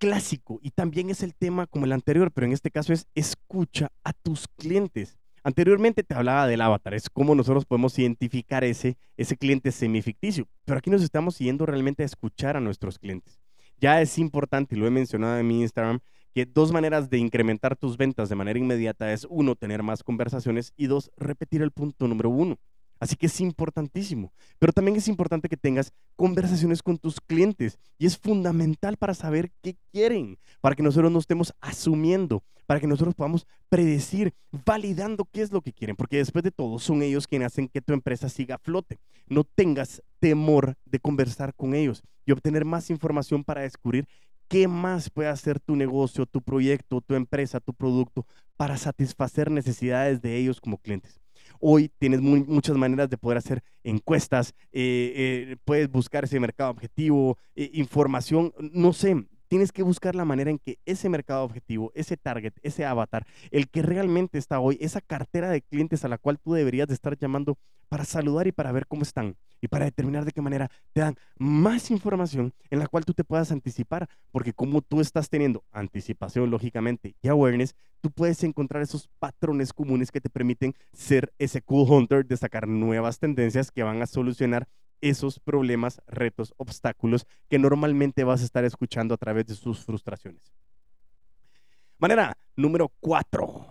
clásico 0.00 0.58
y 0.62 0.70
también 0.70 1.10
es 1.10 1.22
el 1.22 1.34
tema 1.34 1.66
como 1.66 1.84
el 1.84 1.92
anterior, 1.92 2.32
pero 2.32 2.46
en 2.46 2.52
este 2.52 2.70
caso 2.70 2.92
es 2.92 3.06
escucha 3.14 3.92
a 4.02 4.12
tus 4.12 4.48
clientes. 4.48 5.18
Anteriormente 5.44 6.02
te 6.02 6.14
hablaba 6.14 6.46
del 6.46 6.62
avatar, 6.62 6.94
es 6.94 7.08
cómo 7.08 7.34
nosotros 7.34 7.64
podemos 7.66 7.98
identificar 7.98 8.64
ese, 8.64 8.96
ese 9.16 9.36
cliente 9.36 9.70
semificticio, 9.70 10.48
pero 10.64 10.78
aquí 10.78 10.90
nos 10.90 11.02
estamos 11.02 11.38
yendo 11.38 11.66
realmente 11.66 12.02
a 12.02 12.06
escuchar 12.06 12.56
a 12.56 12.60
nuestros 12.60 12.98
clientes. 12.98 13.38
Ya 13.78 14.00
es 14.00 14.18
importante, 14.18 14.74
y 14.74 14.78
lo 14.78 14.86
he 14.86 14.90
mencionado 14.90 15.38
en 15.38 15.46
mi 15.46 15.60
Instagram, 15.60 16.00
que 16.34 16.46
dos 16.46 16.72
maneras 16.72 17.10
de 17.10 17.18
incrementar 17.18 17.76
tus 17.76 17.96
ventas 17.96 18.28
de 18.28 18.36
manera 18.36 18.58
inmediata 18.58 19.12
es 19.12 19.26
uno, 19.28 19.54
tener 19.54 19.82
más 19.82 20.02
conversaciones 20.02 20.72
y 20.76 20.86
dos, 20.86 21.10
repetir 21.16 21.62
el 21.62 21.72
punto 21.72 22.08
número 22.08 22.30
uno. 22.30 22.58
Así 23.00 23.16
que 23.16 23.26
es 23.26 23.40
importantísimo. 23.40 24.30
Pero 24.58 24.72
también 24.72 24.96
es 24.96 25.08
importante 25.08 25.48
que 25.48 25.56
tengas 25.56 25.92
conversaciones 26.16 26.82
con 26.82 26.98
tus 26.98 27.18
clientes. 27.20 27.78
Y 27.98 28.06
es 28.06 28.18
fundamental 28.18 28.98
para 28.98 29.14
saber 29.14 29.50
qué 29.62 29.76
quieren, 29.90 30.38
para 30.60 30.76
que 30.76 30.82
nosotros 30.82 31.10
no 31.10 31.18
estemos 31.18 31.54
asumiendo, 31.60 32.44
para 32.66 32.78
que 32.78 32.86
nosotros 32.86 33.14
podamos 33.14 33.46
predecir, 33.70 34.34
validando 34.66 35.24
qué 35.24 35.40
es 35.40 35.50
lo 35.50 35.62
que 35.62 35.72
quieren. 35.72 35.96
Porque 35.96 36.18
después 36.18 36.44
de 36.44 36.50
todo, 36.50 36.78
son 36.78 37.02
ellos 37.02 37.26
quienes 37.26 37.46
hacen 37.46 37.68
que 37.68 37.80
tu 37.80 37.94
empresa 37.94 38.28
siga 38.28 38.56
a 38.56 38.58
flote. 38.58 39.00
No 39.26 39.44
tengas 39.44 40.02
temor 40.18 40.76
de 40.84 41.00
conversar 41.00 41.54
con 41.54 41.74
ellos 41.74 42.02
y 42.26 42.32
obtener 42.32 42.66
más 42.66 42.90
información 42.90 43.42
para 43.44 43.62
descubrir 43.62 44.06
qué 44.48 44.68
más 44.68 45.08
puede 45.08 45.28
hacer 45.28 45.60
tu 45.60 45.74
negocio, 45.74 46.26
tu 46.26 46.42
proyecto, 46.42 47.00
tu 47.00 47.14
empresa, 47.14 47.60
tu 47.60 47.72
producto 47.72 48.26
para 48.56 48.76
satisfacer 48.76 49.50
necesidades 49.50 50.20
de 50.20 50.36
ellos 50.36 50.60
como 50.60 50.76
clientes. 50.76 51.19
Hoy 51.60 51.90
tienes 51.98 52.20
muchas 52.20 52.76
maneras 52.76 53.10
de 53.10 53.18
poder 53.18 53.38
hacer 53.38 53.62
encuestas, 53.84 54.54
eh, 54.72 55.12
eh, 55.52 55.56
puedes 55.64 55.90
buscar 55.90 56.24
ese 56.24 56.40
mercado 56.40 56.70
objetivo, 56.70 57.36
eh, 57.54 57.70
información, 57.74 58.52
no 58.58 58.94
sé, 58.94 59.26
tienes 59.50 59.72
que 59.72 59.82
buscar 59.82 60.14
la 60.14 60.24
manera 60.24 60.48
en 60.48 60.60
que 60.60 60.78
ese 60.86 61.08
mercado 61.08 61.42
objetivo, 61.42 61.90
ese 61.96 62.16
target, 62.16 62.52
ese 62.62 62.86
avatar, 62.86 63.26
el 63.50 63.68
que 63.68 63.82
realmente 63.82 64.38
está 64.38 64.60
hoy, 64.60 64.78
esa 64.80 65.00
cartera 65.00 65.50
de 65.50 65.60
clientes 65.60 66.04
a 66.04 66.08
la 66.08 66.18
cual 66.18 66.38
tú 66.38 66.52
deberías 66.52 66.86
de 66.86 66.94
estar 66.94 67.18
llamando 67.18 67.58
para 67.88 68.04
saludar 68.04 68.46
y 68.46 68.52
para 68.52 68.70
ver 68.70 68.86
cómo 68.86 69.02
están 69.02 69.36
y 69.60 69.66
para 69.66 69.86
determinar 69.86 70.24
de 70.24 70.30
qué 70.30 70.40
manera 70.40 70.70
te 70.92 71.00
dan 71.00 71.16
más 71.36 71.90
información 71.90 72.54
en 72.70 72.78
la 72.78 72.86
cual 72.86 73.04
tú 73.04 73.12
te 73.12 73.24
puedas 73.24 73.50
anticipar, 73.50 74.08
porque 74.30 74.52
como 74.52 74.82
tú 74.82 75.00
estás 75.00 75.28
teniendo 75.28 75.64
anticipación, 75.72 76.48
lógicamente, 76.48 77.16
y 77.20 77.26
awareness, 77.26 77.74
tú 78.00 78.12
puedes 78.12 78.44
encontrar 78.44 78.84
esos 78.84 79.08
patrones 79.18 79.72
comunes 79.72 80.12
que 80.12 80.20
te 80.20 80.30
permiten 80.30 80.74
ser 80.92 81.32
ese 81.38 81.60
cool 81.60 81.90
hunter, 81.90 82.24
de 82.24 82.36
sacar 82.36 82.68
nuevas 82.68 83.18
tendencias 83.18 83.72
que 83.72 83.82
van 83.82 84.00
a 84.00 84.06
solucionar 84.06 84.68
esos 85.00 85.40
problemas, 85.40 86.00
retos, 86.06 86.54
obstáculos 86.56 87.26
que 87.48 87.58
normalmente 87.58 88.24
vas 88.24 88.42
a 88.42 88.44
estar 88.44 88.64
escuchando 88.64 89.14
a 89.14 89.18
través 89.18 89.46
de 89.46 89.54
sus 89.54 89.84
frustraciones. 89.84 90.52
Manera 91.98 92.36
número 92.56 92.90
cuatro 93.00 93.66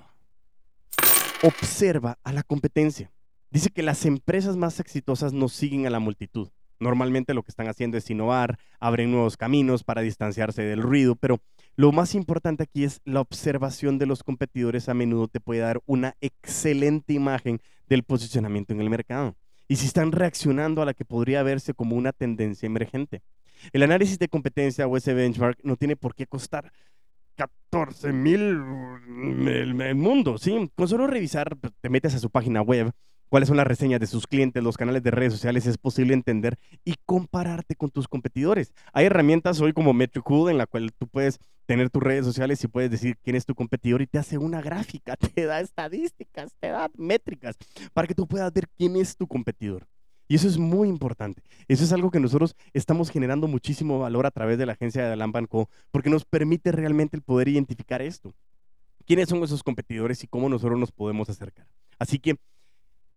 observa 1.42 2.18
a 2.24 2.34
la 2.34 2.44
competencia. 2.44 3.12
Dice 3.50 3.70
que 3.72 3.82
las 3.82 4.06
empresas 4.06 4.56
más 4.56 4.80
exitosas 4.80 5.34
no 5.34 5.50
siguen 5.50 5.88
a 5.88 5.89
la 5.89 6.00
multitud. 6.00 6.50
Normalmente 6.80 7.34
lo 7.34 7.44
que 7.44 7.50
están 7.52 7.68
haciendo 7.68 7.98
es 7.98 8.10
innovar, 8.10 8.58
abren 8.80 9.12
nuevos 9.12 9.36
caminos 9.36 9.84
para 9.84 10.02
distanciarse 10.02 10.62
del 10.62 10.82
ruido, 10.82 11.15
pero 11.15 11.42
lo 11.76 11.92
más 11.92 12.15
importante 12.15 12.63
aquí 12.63 12.84
es 12.84 13.02
la 13.04 13.22
observación 13.22 13.98
de 13.98 14.06
los 14.06 14.24
competidores 14.24 14.88
a 14.88 14.94
menudo 14.94 15.28
te 15.28 15.39
puede 15.39 15.62
dar 15.62 15.82
una 15.86 16.15
excelente 16.22 17.13
imagen 17.13 17.60
del 17.88 18.04
posicionamiento 18.04 18.74
en 18.74 18.82
el 18.82 18.89
mercado 18.89 19.36
y 19.69 19.75
si 19.77 19.86
están 19.86 20.12
reaccionando 20.12 20.82
a 20.82 20.86
la 20.86 20.93
que 20.93 21.05
podría 21.05 21.43
verse 21.43 21.73
como 21.73 21.95
una 21.95 22.12
tendencia 22.12 22.65
emergente. 22.65 23.21
El 23.71 23.84
análisis 23.84 24.17
de 24.17 24.27
competencia 24.27 24.88
o 24.88 24.97
ese 24.97 25.13
benchmark 25.13 25.60
no 25.63 25.77
tiene 25.77 25.95
por 25.95 26.15
qué 26.15 26.25
costar 26.25 26.71
14 27.36 28.12
mil 28.12 28.60
el, 29.47 29.95
mundo, 29.95 30.38
¿sí? 30.39 30.69
Con 30.75 30.88
solo 30.88 31.08
revisar, 31.08 31.55
pues, 31.55 31.71
te 31.79 31.89
metes 31.89 32.15
a 32.15 32.19
su 32.19 32.29
página 32.32 32.62
web, 32.62 32.91
cuáles 33.30 33.48
son 33.48 33.58
las 33.58 33.68
reseñas 33.68 34.00
de 34.00 34.08
sus 34.08 34.28
clientes, 34.28 34.62
los 34.62 34.78
canales 34.78 35.04
de 35.04 35.12
redes 35.12 35.34
sociales, 35.34 35.65
es 35.65 35.78
posible 35.78 36.13
entender 36.13 36.58
y 36.84 36.96
compararte 37.06 37.76
con 37.76 37.89
tus 37.89 38.08
competidores. 38.08 38.74
Hay 38.92 39.06
herramientas 39.06 39.62
hoy 39.62 39.74
como 39.74 39.94
Metricool 39.94 40.52
en 40.52 40.58
la 40.58 40.65
cual 40.65 40.92
tú 40.98 41.08
puedes 41.08 41.39
tener 41.65 41.89
tus 41.89 42.02
redes 42.02 42.26
sociales 42.26 42.63
y 42.63 42.68
puedes 42.68 42.89
decir 42.89 43.15
quién 43.24 43.36
es 43.36 43.46
tu 43.46 43.54
competidor 43.56 44.02
y 44.02 44.08
te 44.08 44.18
hace 44.18 44.38
una 44.38 44.62
gráfica, 44.62 45.15
te 45.36 45.46
da 45.46 45.60
estadísticas, 45.62 46.52
te 46.60 46.70
da 46.70 46.89
métricas 46.98 47.56
para 47.94 48.08
que 48.08 48.15
tú 48.15 48.28
puedas 48.28 48.52
ver 48.52 48.68
quién 48.76 48.96
es 48.96 49.15
tu 49.15 49.28
competidor. 49.28 49.88
Y 50.28 50.36
eso 50.36 50.48
es 50.48 50.60
muy 50.60 50.89
importante. 50.89 51.42
Eso 51.68 51.84
es 51.84 51.92
algo 51.92 52.12
que 52.12 52.20
nosotros 52.20 52.56
estamos 52.74 53.10
generando 53.10 53.48
muchísimo 53.48 53.98
valor 53.98 54.28
a 54.28 54.32
través 54.32 54.60
de 54.60 54.68
la 54.68 54.74
agencia 54.74 55.04
de 55.04 55.13
Alan 55.13 55.32
Co. 55.48 55.70
porque 55.89 56.12
nos 56.12 56.24
permite 56.24 56.72
realmente 56.72 57.18
el 57.18 57.24
poder 57.24 57.48
identificar 57.48 58.04
esto. 58.04 58.36
¿Quiénes 59.08 59.28
son 59.28 59.44
esos 59.44 59.63
competidores 59.63 60.24
y 60.24 60.28
cómo 60.28 60.48
nosotros 60.48 60.80
nos 60.80 60.92
podemos 60.92 61.30
acercar? 61.30 61.65
Así 61.98 62.20
que 62.20 62.38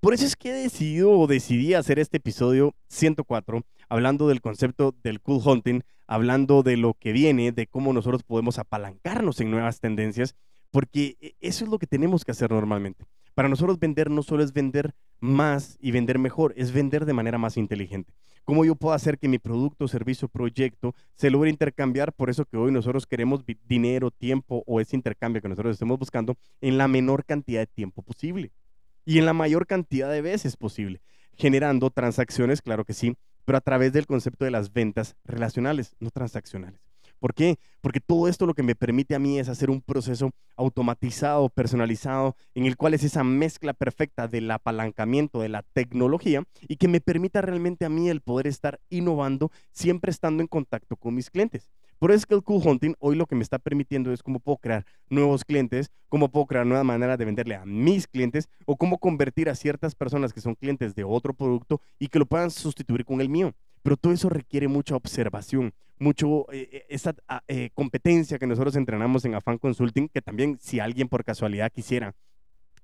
por 0.03 0.15
eso 0.15 0.27
es 0.27 0.35
que 0.35 0.51
he 0.51 0.53
decidido 0.53 1.13
o 1.13 1.29
decidí 1.29 1.75
hacer 1.75 2.01
este 2.01 2.17
episodio 2.17 2.75
104, 2.89 3.63
hablando 3.89 4.27
del 4.27 4.41
concepto 4.41 4.97
del 5.05 5.21
cool 5.21 5.41
hunting, 5.45 5.83
hablando 6.09 6.65
de 6.65 6.77
lo 6.77 6.95
que 6.95 7.13
viene, 7.13 7.53
de 7.53 7.69
cómo 7.69 7.93
nosotros 7.93 8.25
podemos 8.25 8.59
apalancarnos 8.59 9.41
en 9.41 9.53
nuevas 9.53 9.79
tendencias, 9.79 10.35
porque 10.73 11.17
e, 11.21 11.37
eso 11.41 11.65
es 11.65 11.71
lo 11.71 11.79
que 11.79 11.87
tenemos 11.87 12.25
que 12.25 12.33
hacer 12.33 12.51
normalmente. 12.51 13.05
Para 13.35 13.49
nosotros 13.49 13.79
vender 13.79 14.11
no 14.11 14.25
solo 14.25 14.43
es 14.43 14.53
vender 14.53 14.93
más 15.21 15.79
y 15.81 15.93
vender 15.93 16.19
mejor, 16.19 16.53
es 16.57 16.73
vender 16.73 17.05
de 17.05 17.13
manera 17.13 17.39
más 17.39 17.57
inteligente. 17.57 18.13
¿Cómo 18.43 18.65
yo 18.65 18.75
puedo 18.75 18.95
hacer 18.95 19.21
que 19.21 19.29
mi 19.29 19.39
producto, 19.39 19.87
servicio, 19.87 20.27
proyecto 20.27 20.97
se 21.15 21.31
logre 21.31 21.49
intercambiar? 21.49 22.13
Por 22.13 22.29
eso 22.29 22.45
que 22.45 22.57
hoy 22.57 22.73
nosotros 22.73 23.07
queremos 23.07 23.45
dinero, 23.69 24.11
tiempo 24.11 24.65
o 24.67 24.81
ese 24.81 24.97
intercambio 24.97 25.41
que 25.41 25.49
nosotros 25.49 25.75
estemos 25.75 25.97
buscando 25.97 26.37
en 26.61 26.77
la 26.77 26.89
menor 26.89 27.25
cantidad 27.25 27.61
de 27.61 27.69
tiempo 27.69 28.03
posible 28.03 28.51
y 29.05 29.19
en 29.19 29.27
la 29.27 29.33
mayor 29.33 29.67
cantidad 29.67 30.11
de 30.11 30.23
veces 30.23 30.57
posible, 30.57 31.01
generando 31.37 31.91
transacciones, 31.91 32.63
claro 32.63 32.85
que 32.85 32.95
sí, 32.95 33.17
pero 33.45 33.59
a 33.59 33.63
través 33.63 33.93
del 33.93 34.07
concepto 34.07 34.45
de 34.45 34.51
las 34.51 34.73
ventas 34.73 35.17
relacionales, 35.25 35.97
no 36.01 36.11
transaccionales. 36.11 36.81
¿Por 37.23 37.35
qué? 37.35 37.57
Porque 37.81 38.01
todo 38.01 38.27
esto 38.27 38.47
lo 38.47 38.55
que 38.55 38.65
me 38.65 38.75
permite 38.75 39.15
a 39.15 39.21
mí 39.21 39.39
es 39.39 39.49
hacer 39.49 39.71
un 39.71 39.81
proceso 39.81 40.33
automatizado, 40.57 41.49
personalizado, 41.51 42.35
en 42.57 42.67
el 42.67 42.77
cual 42.77 42.95
es 42.95 43.05
esa 43.05 43.23
mezcla 43.23 43.75
perfecta 43.75 44.27
del 44.27 44.51
apalancamiento 44.51 45.41
de 45.41 45.49
la 45.49 45.63
tecnología 45.63 46.43
y 46.63 46.79
que 46.79 46.89
me 46.89 47.01
permita 47.01 47.41
realmente 47.41 47.85
a 47.85 47.89
mí 47.89 48.09
el 48.09 48.23
poder 48.23 48.49
estar 48.49 48.81
innovando, 48.91 49.53
siempre 49.71 50.11
estando 50.11 50.43
en 50.43 50.49
contacto 50.49 50.97
con 50.97 51.15
mis 51.15 51.31
clientes. 51.31 51.71
Por 52.03 52.11
eso 52.11 52.17
es 52.17 52.27
que 52.27 52.35
el 52.35 52.43
Cool 52.43 52.61
Hunting 52.67 52.95
hoy 52.99 53.15
lo 53.15 53.27
que 53.27 53.37
me 53.37 53.45
está 53.45 53.61
permitiendo 53.61 54.13
es 54.13 54.25
cómo 54.25 54.41
puedo 54.41 54.57
crear 54.57 54.85
nuevos 55.09 55.45
clientes, 55.45 55.93
cómo 56.09 56.33
puedo 56.33 56.47
crear 56.47 56.67
nuevas 56.67 56.85
maneras 56.85 57.17
de 57.17 57.25
venderle 57.25 57.55
a 57.55 57.65
mis 57.65 58.09
clientes 58.09 58.49
o 58.67 58.77
cómo 58.77 58.99
convertir 58.99 59.49
a 59.49 59.55
ciertas 59.55 59.95
personas 59.95 60.33
que 60.33 60.41
son 60.41 60.57
clientes 60.57 60.97
de 60.97 61.05
otro 61.05 61.33
producto 61.33 61.81
y 62.01 62.09
que 62.09 62.19
lo 62.19 62.27
puedan 62.27 62.51
sustituir 62.51 63.05
con 63.05 63.21
el 63.21 63.29
mío. 63.29 63.55
Pero 63.85 63.97
todo 63.97 64.13
eso 64.13 64.29
requiere 64.29 64.67
mucha 64.67 64.97
observación, 64.97 65.75
mucho 65.97 66.53
eh, 66.53 66.69
eh, 66.73 66.87
esa 66.89 67.15
ah, 67.29 67.45
eh, 67.47 67.71
competencia 67.73 68.37
que 68.37 68.49
nosotros 68.49 68.75
entrenamos 68.75 69.25
en 69.25 69.37
Afan 69.37 69.59
Consulting, 69.59 70.09
que 70.09 70.23
también 70.23 70.59
si 70.61 70.81
alguien 70.81 71.09
por 71.09 71.23
casualidad 71.23 71.71
quisiera 71.71 72.17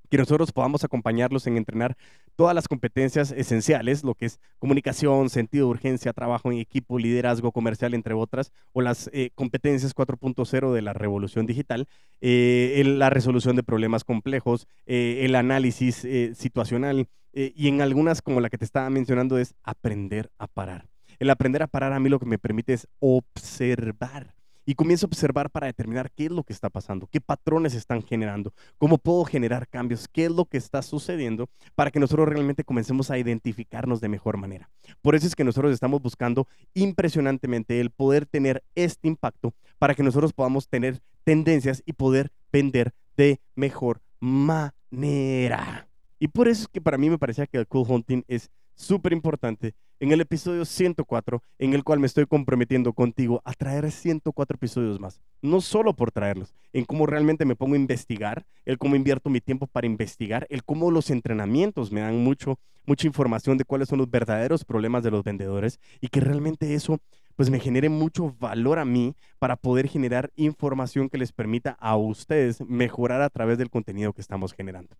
que 0.08 0.18
nosotros 0.18 0.52
podamos 0.52 0.84
acompañarlos 0.84 1.46
en 1.46 1.56
entrenar 1.56 1.96
todas 2.36 2.54
las 2.54 2.68
competencias 2.68 3.32
esenciales, 3.32 4.04
lo 4.04 4.14
que 4.14 4.26
es 4.26 4.40
comunicación, 4.58 5.30
sentido 5.30 5.66
de 5.66 5.70
urgencia, 5.70 6.12
trabajo 6.12 6.50
en 6.50 6.58
equipo, 6.58 6.98
liderazgo 6.98 7.52
comercial, 7.52 7.94
entre 7.94 8.14
otras, 8.14 8.52
o 8.72 8.80
las 8.80 9.10
competencias 9.34 9.94
4.0 9.94 10.72
de 10.72 10.82
la 10.82 10.92
revolución 10.92 11.46
digital, 11.46 11.86
la 12.20 13.10
resolución 13.10 13.56
de 13.56 13.62
problemas 13.62 14.04
complejos, 14.04 14.66
el 14.86 15.34
análisis 15.34 16.06
situacional, 16.34 17.08
y 17.32 17.68
en 17.68 17.82
algunas, 17.82 18.22
como 18.22 18.40
la 18.40 18.50
que 18.50 18.58
te 18.58 18.64
estaba 18.64 18.88
mencionando, 18.90 19.38
es 19.38 19.54
aprender 19.62 20.30
a 20.38 20.46
parar. 20.46 20.86
El 21.18 21.30
aprender 21.30 21.62
a 21.62 21.66
parar 21.66 21.92
a 21.92 22.00
mí 22.00 22.08
lo 22.08 22.18
que 22.18 22.26
me 22.26 22.38
permite 22.38 22.72
es 22.72 22.88
observar. 23.00 24.34
Y 24.68 24.74
comienzo 24.74 25.06
a 25.06 25.08
observar 25.08 25.48
para 25.48 25.66
determinar 25.66 26.10
qué 26.10 26.26
es 26.26 26.30
lo 26.30 26.44
que 26.44 26.52
está 26.52 26.68
pasando, 26.68 27.06
qué 27.06 27.22
patrones 27.22 27.72
están 27.72 28.02
generando, 28.02 28.52
cómo 28.76 28.98
puedo 28.98 29.24
generar 29.24 29.66
cambios, 29.66 30.08
qué 30.08 30.26
es 30.26 30.30
lo 30.30 30.44
que 30.44 30.58
está 30.58 30.82
sucediendo 30.82 31.48
para 31.74 31.90
que 31.90 31.98
nosotros 31.98 32.28
realmente 32.28 32.64
comencemos 32.64 33.10
a 33.10 33.16
identificarnos 33.16 34.02
de 34.02 34.10
mejor 34.10 34.36
manera. 34.36 34.68
Por 35.00 35.14
eso 35.14 35.26
es 35.26 35.34
que 35.34 35.42
nosotros 35.42 35.72
estamos 35.72 36.02
buscando 36.02 36.46
impresionantemente 36.74 37.80
el 37.80 37.88
poder 37.88 38.26
tener 38.26 38.62
este 38.74 39.08
impacto 39.08 39.54
para 39.78 39.94
que 39.94 40.02
nosotros 40.02 40.34
podamos 40.34 40.68
tener 40.68 41.00
tendencias 41.24 41.82
y 41.86 41.94
poder 41.94 42.30
vender 42.52 42.92
de 43.16 43.40
mejor 43.54 44.02
manera. 44.20 45.88
Y 46.18 46.28
por 46.28 46.46
eso 46.46 46.64
es 46.64 46.68
que 46.68 46.82
para 46.82 46.98
mí 46.98 47.08
me 47.08 47.16
parecía 47.16 47.46
que 47.46 47.56
el 47.56 47.66
cool 47.66 47.86
hunting 47.88 48.22
es 48.28 48.50
súper 48.78 49.12
importante 49.12 49.74
en 50.00 50.12
el 50.12 50.20
episodio 50.20 50.64
104, 50.64 51.42
en 51.58 51.74
el 51.74 51.82
cual 51.82 51.98
me 51.98 52.06
estoy 52.06 52.26
comprometiendo 52.26 52.92
contigo 52.92 53.42
a 53.44 53.52
traer 53.52 53.90
104 53.90 54.54
episodios 54.54 55.00
más. 55.00 55.20
No 55.42 55.60
solo 55.60 55.94
por 55.94 56.12
traerlos, 56.12 56.54
en 56.72 56.84
cómo 56.84 57.04
realmente 57.06 57.44
me 57.44 57.56
pongo 57.56 57.74
a 57.74 57.78
investigar, 57.78 58.46
el 58.64 58.78
cómo 58.78 58.94
invierto 58.94 59.30
mi 59.30 59.40
tiempo 59.40 59.66
para 59.66 59.88
investigar, 59.88 60.46
el 60.50 60.64
cómo 60.64 60.90
los 60.92 61.10
entrenamientos 61.10 61.90
me 61.90 62.00
dan 62.00 62.22
mucho, 62.22 62.60
mucha 62.86 63.08
información 63.08 63.58
de 63.58 63.64
cuáles 63.64 63.88
son 63.88 63.98
los 63.98 64.10
verdaderos 64.10 64.64
problemas 64.64 65.02
de 65.02 65.10
los 65.10 65.24
vendedores 65.24 65.80
y 66.00 66.08
que 66.08 66.20
realmente 66.20 66.74
eso 66.74 67.00
pues 67.34 67.50
me 67.50 67.60
genere 67.60 67.88
mucho 67.88 68.34
valor 68.38 68.78
a 68.78 68.84
mí 68.84 69.14
para 69.38 69.56
poder 69.56 69.88
generar 69.88 70.30
información 70.36 71.08
que 71.08 71.18
les 71.18 71.32
permita 71.32 71.76
a 71.80 71.96
ustedes 71.96 72.60
mejorar 72.62 73.22
a 73.22 73.30
través 73.30 73.58
del 73.58 73.70
contenido 73.70 74.12
que 74.12 74.20
estamos 74.20 74.52
generando. 74.52 74.96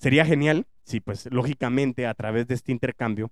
Sería 0.00 0.24
genial 0.24 0.66
si, 0.84 1.00
pues, 1.00 1.28
lógicamente, 1.30 2.06
a 2.06 2.14
través 2.14 2.46
de 2.48 2.54
este 2.54 2.72
intercambio, 2.72 3.30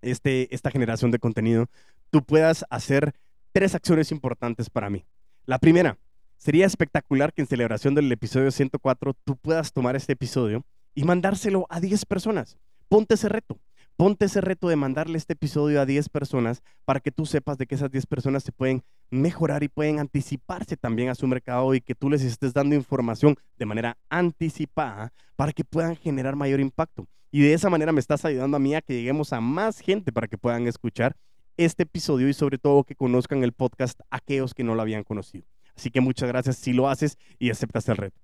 este, 0.00 0.52
esta 0.54 0.70
generación 0.70 1.10
de 1.10 1.18
contenido, 1.18 1.66
tú 2.08 2.24
puedas 2.24 2.64
hacer 2.70 3.12
tres 3.52 3.74
acciones 3.74 4.10
importantes 4.10 4.70
para 4.70 4.88
mí. 4.88 5.04
La 5.44 5.58
primera, 5.58 5.98
sería 6.38 6.64
espectacular 6.64 7.34
que 7.34 7.42
en 7.42 7.46
celebración 7.46 7.94
del 7.94 8.10
episodio 8.10 8.50
104 8.50 9.14
tú 9.22 9.36
puedas 9.36 9.74
tomar 9.74 9.94
este 9.94 10.14
episodio 10.14 10.64
y 10.94 11.04
mandárselo 11.04 11.66
a 11.68 11.78
10 11.78 12.06
personas. 12.06 12.56
Ponte 12.88 13.14
ese 13.14 13.28
reto. 13.28 13.60
Ponte 13.96 14.24
ese 14.24 14.40
reto 14.40 14.68
de 14.68 14.76
mandarle 14.76 15.18
este 15.18 15.34
episodio 15.34 15.78
a 15.78 15.86
10 15.86 16.08
personas 16.08 16.62
para 16.86 17.00
que 17.00 17.12
tú 17.12 17.26
sepas 17.26 17.58
de 17.58 17.66
que 17.66 17.74
esas 17.74 17.90
10 17.90 18.06
personas 18.06 18.42
se 18.42 18.52
pueden 18.52 18.82
mejorar 19.12 19.62
y 19.62 19.68
pueden 19.68 19.98
anticiparse 19.98 20.76
también 20.76 21.10
a 21.10 21.14
su 21.14 21.26
mercado 21.26 21.74
y 21.74 21.80
que 21.80 21.94
tú 21.94 22.08
les 22.08 22.22
estés 22.22 22.54
dando 22.54 22.74
información 22.74 23.36
de 23.58 23.66
manera 23.66 23.96
anticipada 24.08 25.12
para 25.36 25.52
que 25.52 25.64
puedan 25.64 25.94
generar 25.96 26.34
mayor 26.34 26.60
impacto. 26.60 27.06
Y 27.30 27.42
de 27.42 27.52
esa 27.52 27.68
manera 27.68 27.92
me 27.92 28.00
estás 28.00 28.24
ayudando 28.24 28.56
a 28.56 28.60
mí 28.60 28.74
a 28.74 28.80
que 28.80 28.94
lleguemos 28.94 29.32
a 29.32 29.40
más 29.40 29.80
gente 29.80 30.12
para 30.12 30.28
que 30.28 30.38
puedan 30.38 30.66
escuchar 30.66 31.14
este 31.58 31.82
episodio 31.82 32.28
y 32.28 32.32
sobre 32.32 32.56
todo 32.56 32.84
que 32.84 32.94
conozcan 32.94 33.44
el 33.44 33.52
podcast 33.52 34.00
aquellos 34.10 34.54
que 34.54 34.64
no 34.64 34.74
lo 34.74 34.82
habían 34.82 35.04
conocido. 35.04 35.44
Así 35.76 35.90
que 35.90 36.00
muchas 36.00 36.28
gracias 36.28 36.56
si 36.56 36.72
lo 36.72 36.88
haces 36.88 37.18
y 37.38 37.50
aceptas 37.50 37.88
el 37.88 37.98
reto. 37.98 38.18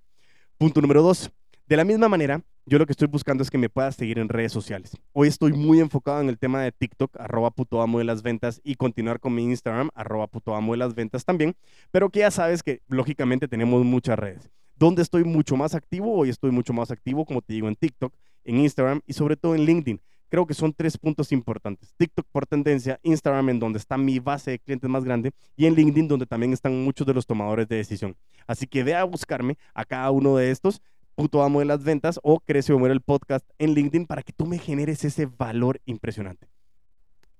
Punto 0.56 0.80
número 0.80 1.02
dos. 1.02 1.30
De 1.68 1.76
la 1.76 1.84
misma 1.84 2.08
manera, 2.08 2.42
yo 2.64 2.78
lo 2.78 2.86
que 2.86 2.92
estoy 2.92 3.08
buscando 3.08 3.42
es 3.42 3.50
que 3.50 3.58
me 3.58 3.68
puedas 3.68 3.94
seguir 3.94 4.18
en 4.18 4.30
redes 4.30 4.52
sociales. 4.52 4.96
Hoy 5.12 5.28
estoy 5.28 5.52
muy 5.52 5.80
enfocado 5.80 6.18
en 6.22 6.30
el 6.30 6.38
tema 6.38 6.62
de 6.62 6.72
TikTok, 6.72 7.20
arroba 7.20 7.50
puto 7.50 7.82
amo 7.82 7.98
de 7.98 8.04
las 8.04 8.22
ventas, 8.22 8.62
y 8.64 8.76
continuar 8.76 9.20
con 9.20 9.34
mi 9.34 9.44
Instagram, 9.44 9.90
arroba 9.94 10.28
puto 10.28 10.54
amo 10.54 10.72
de 10.72 10.78
las 10.78 10.94
ventas 10.94 11.26
también, 11.26 11.54
pero 11.90 12.08
que 12.08 12.20
ya 12.20 12.30
sabes 12.30 12.62
que 12.62 12.80
lógicamente 12.88 13.48
tenemos 13.48 13.84
muchas 13.84 14.18
redes. 14.18 14.50
Donde 14.76 15.02
estoy 15.02 15.24
mucho 15.24 15.56
más 15.56 15.74
activo, 15.74 16.14
hoy 16.14 16.30
estoy 16.30 16.52
mucho 16.52 16.72
más 16.72 16.90
activo, 16.90 17.26
como 17.26 17.42
te 17.42 17.52
digo, 17.52 17.68
en 17.68 17.76
TikTok, 17.76 18.14
en 18.44 18.60
Instagram 18.60 19.02
y 19.06 19.12
sobre 19.12 19.36
todo 19.36 19.54
en 19.54 19.66
LinkedIn. 19.66 20.00
Creo 20.30 20.46
que 20.46 20.54
son 20.54 20.72
tres 20.72 20.96
puntos 20.96 21.32
importantes. 21.32 21.92
TikTok 21.98 22.26
por 22.32 22.46
tendencia, 22.46 22.98
Instagram 23.02 23.50
en 23.50 23.58
donde 23.58 23.78
está 23.78 23.98
mi 23.98 24.18
base 24.20 24.52
de 24.52 24.58
clientes 24.58 24.88
más 24.88 25.04
grande 25.04 25.32
y 25.54 25.66
en 25.66 25.74
LinkedIn 25.74 26.08
donde 26.08 26.24
también 26.24 26.54
están 26.54 26.82
muchos 26.82 27.06
de 27.06 27.12
los 27.12 27.26
tomadores 27.26 27.68
de 27.68 27.76
decisión. 27.76 28.16
Así 28.46 28.66
que 28.66 28.82
ve 28.84 28.94
a 28.94 29.04
buscarme 29.04 29.58
a 29.74 29.84
cada 29.84 30.10
uno 30.10 30.36
de 30.36 30.50
estos 30.50 30.80
puto 31.18 31.42
amo 31.42 31.58
de 31.58 31.64
las 31.64 31.82
ventas 31.82 32.20
o 32.22 32.38
Crece 32.38 32.72
o 32.72 32.78
muere 32.78 32.94
el 32.94 33.00
podcast 33.00 33.44
en 33.58 33.74
LinkedIn 33.74 34.06
para 34.06 34.22
que 34.22 34.32
tú 34.32 34.46
me 34.46 34.56
generes 34.56 35.04
ese 35.04 35.26
valor 35.26 35.80
impresionante. 35.84 36.46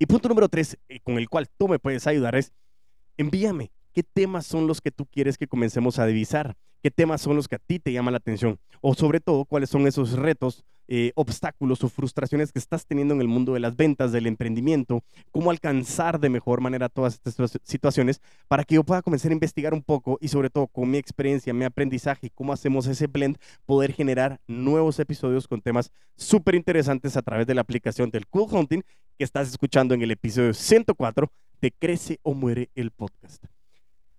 Y 0.01 0.07
punto 0.07 0.29
número 0.29 0.49
tres, 0.49 0.77
eh, 0.89 0.99
con 0.99 1.17
el 1.17 1.29
cual 1.29 1.49
tú 1.57 1.69
me 1.69 1.79
puedes 1.79 2.05
ayudar 2.09 2.35
es, 2.35 2.53
envíame 3.17 3.71
qué 3.99 4.05
temas 4.05 4.47
son 4.47 4.69
los 4.69 4.81
que 4.81 4.93
tú 4.93 5.07
quieres 5.07 5.37
que 5.37 5.49
comencemos 5.49 5.99
a 5.99 6.07
divisar, 6.07 6.55
qué 6.85 6.93
temas 6.93 7.21
son 7.21 7.35
los 7.35 7.49
que 7.49 7.57
a 7.57 7.59
ti 7.59 7.81
te 7.81 7.93
llaman 7.93 8.13
la 8.13 8.19
atención 8.19 8.61
o 8.81 8.95
sobre 8.95 9.19
todo 9.19 9.45
cuáles 9.45 9.71
son 9.71 9.89
esos 9.89 10.13
retos, 10.13 10.65
eh, 10.87 11.11
obstáculos 11.17 11.83
o 11.83 11.89
frustraciones 11.89 12.53
que 12.53 12.61
estás 12.61 12.87
teniendo 12.87 13.13
en 13.13 13.21
el 13.21 13.27
mundo 13.27 13.55
de 13.55 13.59
las 13.59 13.75
ventas, 13.75 14.13
del 14.13 14.29
emprendimiento, 14.29 15.03
cómo 15.33 15.51
alcanzar 15.51 16.21
de 16.21 16.31
mejor 16.31 16.61
manera 16.61 16.89
todas 16.89 17.21
estas 17.25 17.59
situaciones 17.65 18.21
para 18.47 18.63
que 18.63 18.77
yo 18.77 18.85
pueda 18.85 19.03
comenzar 19.03 19.33
a 19.33 19.35
investigar 19.35 19.75
un 19.75 19.83
poco 19.83 20.17
y 20.21 20.29
sobre 20.29 20.49
todo 20.49 20.69
con 20.69 20.89
mi 20.89 20.99
experiencia, 20.99 21.53
mi 21.53 21.65
aprendizaje 21.65 22.29
y 22.29 22.31
cómo 22.31 22.53
hacemos 22.53 22.87
ese 22.87 23.09
blend, 23.09 23.37
poder 23.67 23.93
generar 23.93 24.39
nuevos 24.47 25.01
episodios 25.01 25.49
con 25.49 25.61
temas 25.61 25.91
súper 26.15 26.55
interesantes 26.55 27.17
a 27.17 27.23
través 27.23 27.49
de 27.49 27.57
la 27.57 27.63
aplicación 27.63 28.11
del 28.11 28.29
Cool 28.29 28.47
Hunting 28.49 28.83
que 29.19 29.25
estás 29.25 29.49
escuchando 29.49 29.93
en 29.93 30.03
el 30.03 30.13
episodio 30.13 30.55
104 30.55 31.33
de 31.61 31.73
Crece 31.73 32.21
o 32.23 32.35
Muere 32.35 32.71
el 32.77 32.93
podcast. 32.93 33.58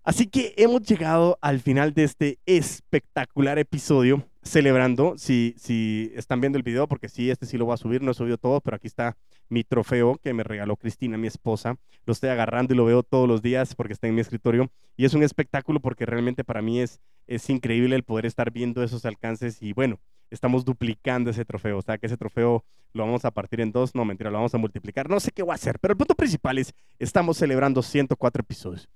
Así 0.09 0.25
que 0.25 0.55
hemos 0.57 0.81
llegado 0.81 1.37
al 1.39 1.59
final 1.59 1.93
de 1.93 2.03
este 2.03 2.39
espectacular 2.47 3.59
episodio, 3.59 4.25
celebrando, 4.41 5.19
si, 5.19 5.53
si 5.55 6.11
están 6.15 6.41
viendo 6.41 6.57
el 6.57 6.63
video, 6.63 6.87
porque 6.87 7.09
sí, 7.09 7.29
este 7.29 7.45
sí 7.45 7.59
lo 7.59 7.65
voy 7.65 7.75
a 7.75 7.77
subir, 7.77 8.01
no 8.01 8.09
he 8.09 8.13
subido 8.15 8.39
todo, 8.39 8.59
pero 8.59 8.75
aquí 8.75 8.87
está 8.87 9.17
mi 9.49 9.63
trofeo 9.63 10.15
que 10.15 10.33
me 10.33 10.41
regaló 10.41 10.77
Cristina, 10.77 11.15
mi 11.19 11.27
esposa. 11.27 11.75
Lo 12.07 12.13
estoy 12.13 12.29
agarrando 12.29 12.73
y 12.73 12.77
lo 12.77 12.85
veo 12.85 13.03
todos 13.03 13.27
los 13.27 13.43
días 13.43 13.75
porque 13.75 13.93
está 13.93 14.07
en 14.07 14.15
mi 14.15 14.21
escritorio. 14.21 14.71
Y 14.97 15.05
es 15.05 15.13
un 15.13 15.21
espectáculo 15.21 15.79
porque 15.79 16.07
realmente 16.07 16.43
para 16.43 16.63
mí 16.63 16.79
es, 16.79 16.99
es 17.27 17.47
increíble 17.51 17.95
el 17.95 18.01
poder 18.01 18.25
estar 18.25 18.49
viendo 18.49 18.81
esos 18.81 19.05
alcances 19.05 19.61
y 19.61 19.73
bueno, 19.73 19.99
estamos 20.31 20.65
duplicando 20.65 21.29
ese 21.29 21.45
trofeo. 21.45 21.77
O 21.77 21.81
sea, 21.83 21.99
que 21.99 22.07
ese 22.07 22.17
trofeo 22.17 22.65
lo 22.93 23.05
vamos 23.05 23.25
a 23.25 23.31
partir 23.31 23.61
en 23.61 23.71
dos, 23.71 23.93
no 23.93 24.05
mentira, 24.05 24.31
lo 24.31 24.37
vamos 24.37 24.55
a 24.55 24.57
multiplicar. 24.57 25.07
No 25.07 25.19
sé 25.19 25.29
qué 25.31 25.43
voy 25.43 25.51
a 25.51 25.53
hacer, 25.53 25.77
pero 25.77 25.91
el 25.91 25.97
punto 25.97 26.15
principal 26.15 26.57
es, 26.57 26.73
estamos 26.97 27.37
celebrando 27.37 27.83
104 27.83 28.41
episodios. 28.41 28.89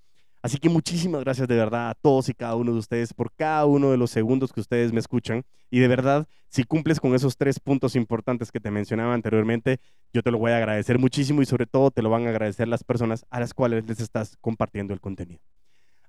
Así 0.44 0.58
que 0.58 0.68
muchísimas 0.68 1.24
gracias 1.24 1.48
de 1.48 1.56
verdad 1.56 1.90
a 1.90 1.96
todos 1.96 2.28
y 2.28 2.34
cada 2.34 2.56
uno 2.56 2.74
de 2.74 2.80
ustedes 2.80 3.14
por 3.14 3.32
cada 3.32 3.66
uno 3.66 3.92
de 3.92 3.98
los 3.98 4.12
segundos 4.12 4.52
que 4.52 4.60
ustedes 4.60 4.92
me 4.92 5.00
escuchan. 5.00 5.46
Y 5.72 5.80
de 5.80 5.88
verdad, 5.88 6.28
si 6.50 6.66
cumples 6.66 7.00
con 7.00 7.16
esos 7.16 7.38
tres 7.38 7.62
puntos 7.62 7.96
importantes 7.96 8.52
que 8.52 8.60
te 8.60 8.70
mencionaba 8.70 9.14
anteriormente, 9.14 9.80
yo 10.12 10.22
te 10.22 10.32
lo 10.32 10.38
voy 10.38 10.52
a 10.52 10.58
agradecer 10.58 11.00
muchísimo 11.00 11.42
y 11.42 11.46
sobre 11.46 11.66
todo 11.66 11.92
te 11.92 12.02
lo 12.02 12.10
van 12.10 12.28
a 12.28 12.30
agradecer 12.32 12.68
las 12.68 12.84
personas 12.84 13.26
a 13.30 13.40
las 13.40 13.54
cuales 13.54 13.88
les 13.88 14.02
estás 14.02 14.36
compartiendo 14.42 14.94
el 14.94 15.00
contenido. 15.00 15.40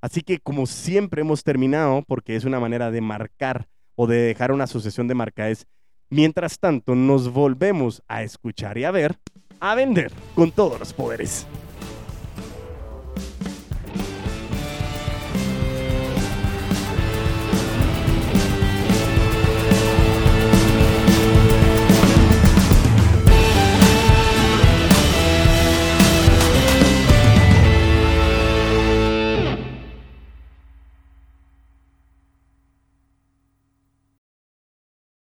Así 0.00 0.20
que 0.22 0.40
como 0.40 0.66
siempre 0.66 1.20
hemos 1.20 1.44
terminado, 1.44 2.02
porque 2.02 2.34
es 2.34 2.44
una 2.44 2.58
manera 2.58 2.90
de 2.90 3.00
marcar 3.00 3.68
o 3.94 4.08
de 4.08 4.16
dejar 4.16 4.50
una 4.50 4.64
asociación 4.64 5.06
de 5.06 5.14
marca, 5.14 5.46
mientras 6.10 6.58
tanto 6.58 6.96
nos 6.96 7.32
volvemos 7.32 8.02
a 8.08 8.24
escuchar 8.24 8.78
y 8.78 8.84
a 8.84 8.90
ver, 8.90 9.16
a 9.60 9.76
vender 9.76 10.12
con 10.34 10.50
todos 10.50 10.80
los 10.80 10.92
poderes. 10.92 11.46